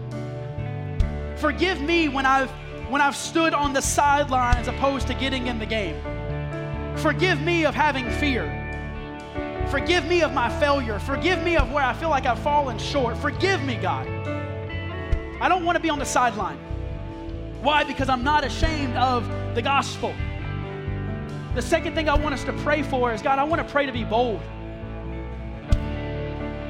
Forgive 1.38 1.82
me 1.82 2.08
when 2.10 2.26
I've 2.26 2.52
when 2.90 3.02
I've 3.02 3.16
stood 3.16 3.54
on 3.54 3.72
the 3.72 3.82
sideline 3.82 4.58
as 4.58 4.68
opposed 4.68 5.08
to 5.08 5.14
getting 5.14 5.48
in 5.48 5.60
the 5.60 5.66
game. 5.66 5.96
Forgive 6.98 7.42
me 7.42 7.66
of 7.66 7.74
having 7.74 8.10
fear. 8.12 8.58
Forgive 9.70 10.06
me 10.06 10.22
of 10.22 10.34
my 10.34 10.50
failure. 10.60 11.00
Forgive 11.00 11.42
me 11.42 11.56
of 11.56 11.72
where 11.72 11.84
I 11.84 11.94
feel 11.94 12.10
like 12.10 12.26
I've 12.26 12.40
fallen 12.40 12.78
short. 12.78 13.18
Forgive 13.18 13.64
me, 13.64 13.76
God. 13.76 14.06
I 15.40 15.48
don't 15.48 15.64
want 15.64 15.78
to 15.78 15.82
be 15.82 15.90
on 15.90 15.98
the 15.98 16.06
sideline. 16.06 16.58
Why? 17.62 17.86
Because 17.86 18.10
I'm 18.10 18.24
not 18.24 18.44
ashamed 18.44 18.96
of 18.98 19.26
the 19.56 19.62
gospel. 19.62 20.14
The 21.56 21.62
second 21.62 21.96
thing 21.96 22.10
I 22.10 22.16
want 22.16 22.34
us 22.34 22.44
to 22.44 22.54
pray 22.64 22.84
for 22.84 23.14
is 23.14 23.22
God, 23.22 23.40
I 23.40 23.44
want 23.44 23.66
to 23.66 23.72
pray 23.72 23.86
to 23.86 23.92
be 23.92 24.04
bold. 24.04 24.42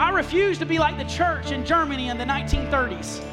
I 0.02 0.10
refuse 0.10 0.58
to 0.58 0.66
be 0.66 0.80
like 0.80 0.98
the 0.98 1.04
church 1.04 1.52
in 1.52 1.64
Germany 1.64 2.10
in 2.10 2.18
the 2.18 2.24
1930s. 2.24 3.24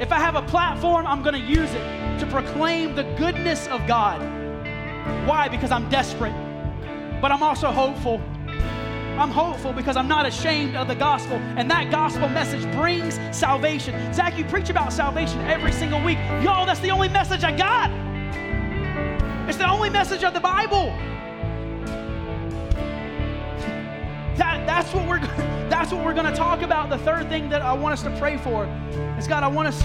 If 0.00 0.12
I 0.12 0.20
have 0.20 0.36
a 0.36 0.42
platform, 0.42 1.08
I'm 1.08 1.24
going 1.24 1.34
to 1.34 1.40
use 1.40 1.74
it 1.74 2.20
to 2.20 2.26
proclaim 2.26 2.94
the 2.94 3.02
goodness 3.18 3.66
of 3.66 3.84
God. 3.84 4.20
Why? 5.26 5.48
Because 5.48 5.72
I'm 5.72 5.88
desperate. 5.88 6.34
But 7.20 7.32
I'm 7.32 7.42
also 7.42 7.72
hopeful. 7.72 8.22
I'm 9.18 9.32
hopeful 9.32 9.72
because 9.72 9.96
I'm 9.96 10.06
not 10.06 10.24
ashamed 10.24 10.76
of 10.76 10.86
the 10.86 10.94
gospel, 10.94 11.38
and 11.56 11.68
that 11.68 11.90
gospel 11.90 12.28
message 12.28 12.62
brings 12.72 13.18
salvation. 13.36 14.14
Zach, 14.14 14.38
you 14.38 14.44
preach 14.44 14.70
about 14.70 14.92
salvation 14.92 15.40
every 15.40 15.72
single 15.72 16.00
week. 16.04 16.18
Y'all, 16.44 16.64
that's 16.64 16.78
the 16.78 16.92
only 16.92 17.08
message 17.08 17.42
I 17.42 17.50
got. 17.50 17.90
It's 19.48 19.58
the 19.58 19.68
only 19.68 19.90
message 19.90 20.22
of 20.22 20.32
the 20.32 20.38
Bible. 20.38 20.96
That, 24.40 24.66
that's 24.66 24.94
what 24.94 25.06
we're 25.06 25.20
that's 25.68 25.92
what 25.92 26.02
we're 26.02 26.14
going 26.14 26.24
to 26.24 26.34
talk 26.34 26.62
about. 26.62 26.88
The 26.88 26.96
third 26.98 27.28
thing 27.28 27.50
that 27.50 27.60
I 27.60 27.74
want 27.74 27.92
us 27.92 28.02
to 28.04 28.18
pray 28.18 28.38
for 28.38 28.64
is 29.18 29.28
God, 29.28 29.42
I 29.42 29.48
want 29.48 29.68
us 29.68 29.82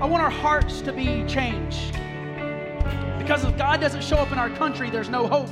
I 0.00 0.06
want 0.06 0.22
our 0.22 0.30
hearts 0.30 0.80
to 0.82 0.92
be 0.92 1.24
changed. 1.26 1.92
Because 3.18 3.44
if 3.44 3.58
God 3.58 3.80
doesn't 3.80 4.04
show 4.04 4.16
up 4.16 4.30
in 4.30 4.38
our 4.38 4.48
country, 4.48 4.90
there's 4.90 5.08
no 5.08 5.26
hope. 5.26 5.50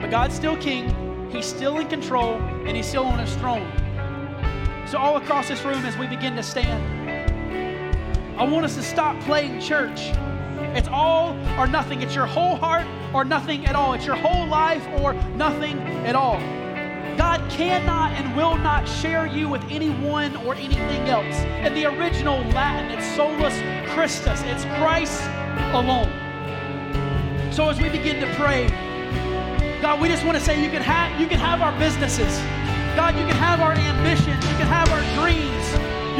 But 0.00 0.10
God's 0.10 0.34
still 0.34 0.56
king, 0.56 1.30
He's 1.30 1.44
still 1.44 1.78
in 1.78 1.88
control, 1.88 2.36
and 2.66 2.74
He's 2.74 2.86
still 2.86 3.04
on 3.04 3.18
His 3.18 3.34
throne. 3.36 3.70
So, 4.86 4.96
all 4.96 5.18
across 5.18 5.48
this 5.48 5.62
room, 5.64 5.84
as 5.84 5.96
we 5.98 6.06
begin 6.06 6.34
to 6.36 6.42
stand, 6.42 6.82
I 8.40 8.44
want 8.44 8.64
us 8.64 8.74
to 8.76 8.82
stop 8.82 9.20
playing 9.20 9.60
church. 9.60 10.00
It's 10.74 10.88
all 10.88 11.36
or 11.58 11.66
nothing. 11.66 12.00
It's 12.00 12.14
your 12.14 12.26
whole 12.26 12.56
heart 12.56 12.86
or 13.14 13.22
nothing 13.24 13.66
at 13.66 13.76
all. 13.76 13.92
It's 13.92 14.06
your 14.06 14.16
whole 14.16 14.46
life 14.46 14.86
or 15.00 15.12
nothing 15.36 15.78
at 16.06 16.16
all. 16.16 16.40
God 17.32 17.50
cannot 17.50 18.12
and 18.12 18.36
will 18.36 18.58
not 18.58 18.86
share 18.86 19.24
you 19.24 19.48
with 19.48 19.64
anyone 19.70 20.36
or 20.44 20.54
anything 20.54 21.08
else. 21.08 21.34
In 21.64 21.72
the 21.72 21.86
original 21.86 22.36
Latin, 22.52 22.90
it's 22.90 23.06
solus 23.16 23.56
Christus, 23.94 24.42
it's 24.44 24.66
Christ 24.76 25.22
alone. 25.72 26.12
So 27.50 27.70
as 27.70 27.80
we 27.80 27.88
begin 27.88 28.20
to 28.20 28.26
pray, 28.34 28.68
God, 29.80 29.98
we 29.98 30.08
just 30.08 30.26
want 30.26 30.36
to 30.36 30.44
say 30.44 30.62
you 30.62 30.68
can 30.68 30.82
have 30.82 31.18
you 31.18 31.26
can 31.26 31.38
have 31.38 31.62
our 31.62 31.72
businesses. 31.78 32.36
God, 33.00 33.16
you 33.16 33.24
can 33.24 33.36
have 33.40 33.60
our 33.60 33.72
ambitions, 33.72 34.36
you 34.44 34.56
can 34.60 34.68
have 34.68 34.92
our 34.92 35.00
dreams, 35.16 35.64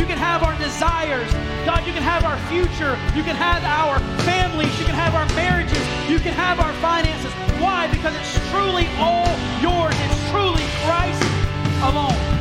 you 0.01 0.07
can 0.07 0.17
have 0.17 0.43
our 0.43 0.57
desires. 0.57 1.31
God, 1.69 1.87
you 1.87 1.93
can 1.93 2.03
have 2.03 2.25
our 2.25 2.39
future, 2.49 2.97
you 3.15 3.23
can 3.23 3.37
have 3.37 3.63
our 3.65 4.01
families, 4.25 4.73
you 4.81 4.87
can 4.87 4.95
have 4.95 5.15
our 5.15 5.29
marriages, 5.37 5.85
you 6.09 6.19
can 6.21 6.33
have 6.33 6.59
our 6.59 6.73
finances. 6.81 7.31
Why? 7.61 7.87
Because 7.93 8.17
it's 8.17 8.33
truly 8.49 8.89
all 8.97 9.29
yours. 9.61 9.95
It's 10.09 10.22
truly 10.33 10.65
Christ 10.81 11.23
alone. 11.83 12.32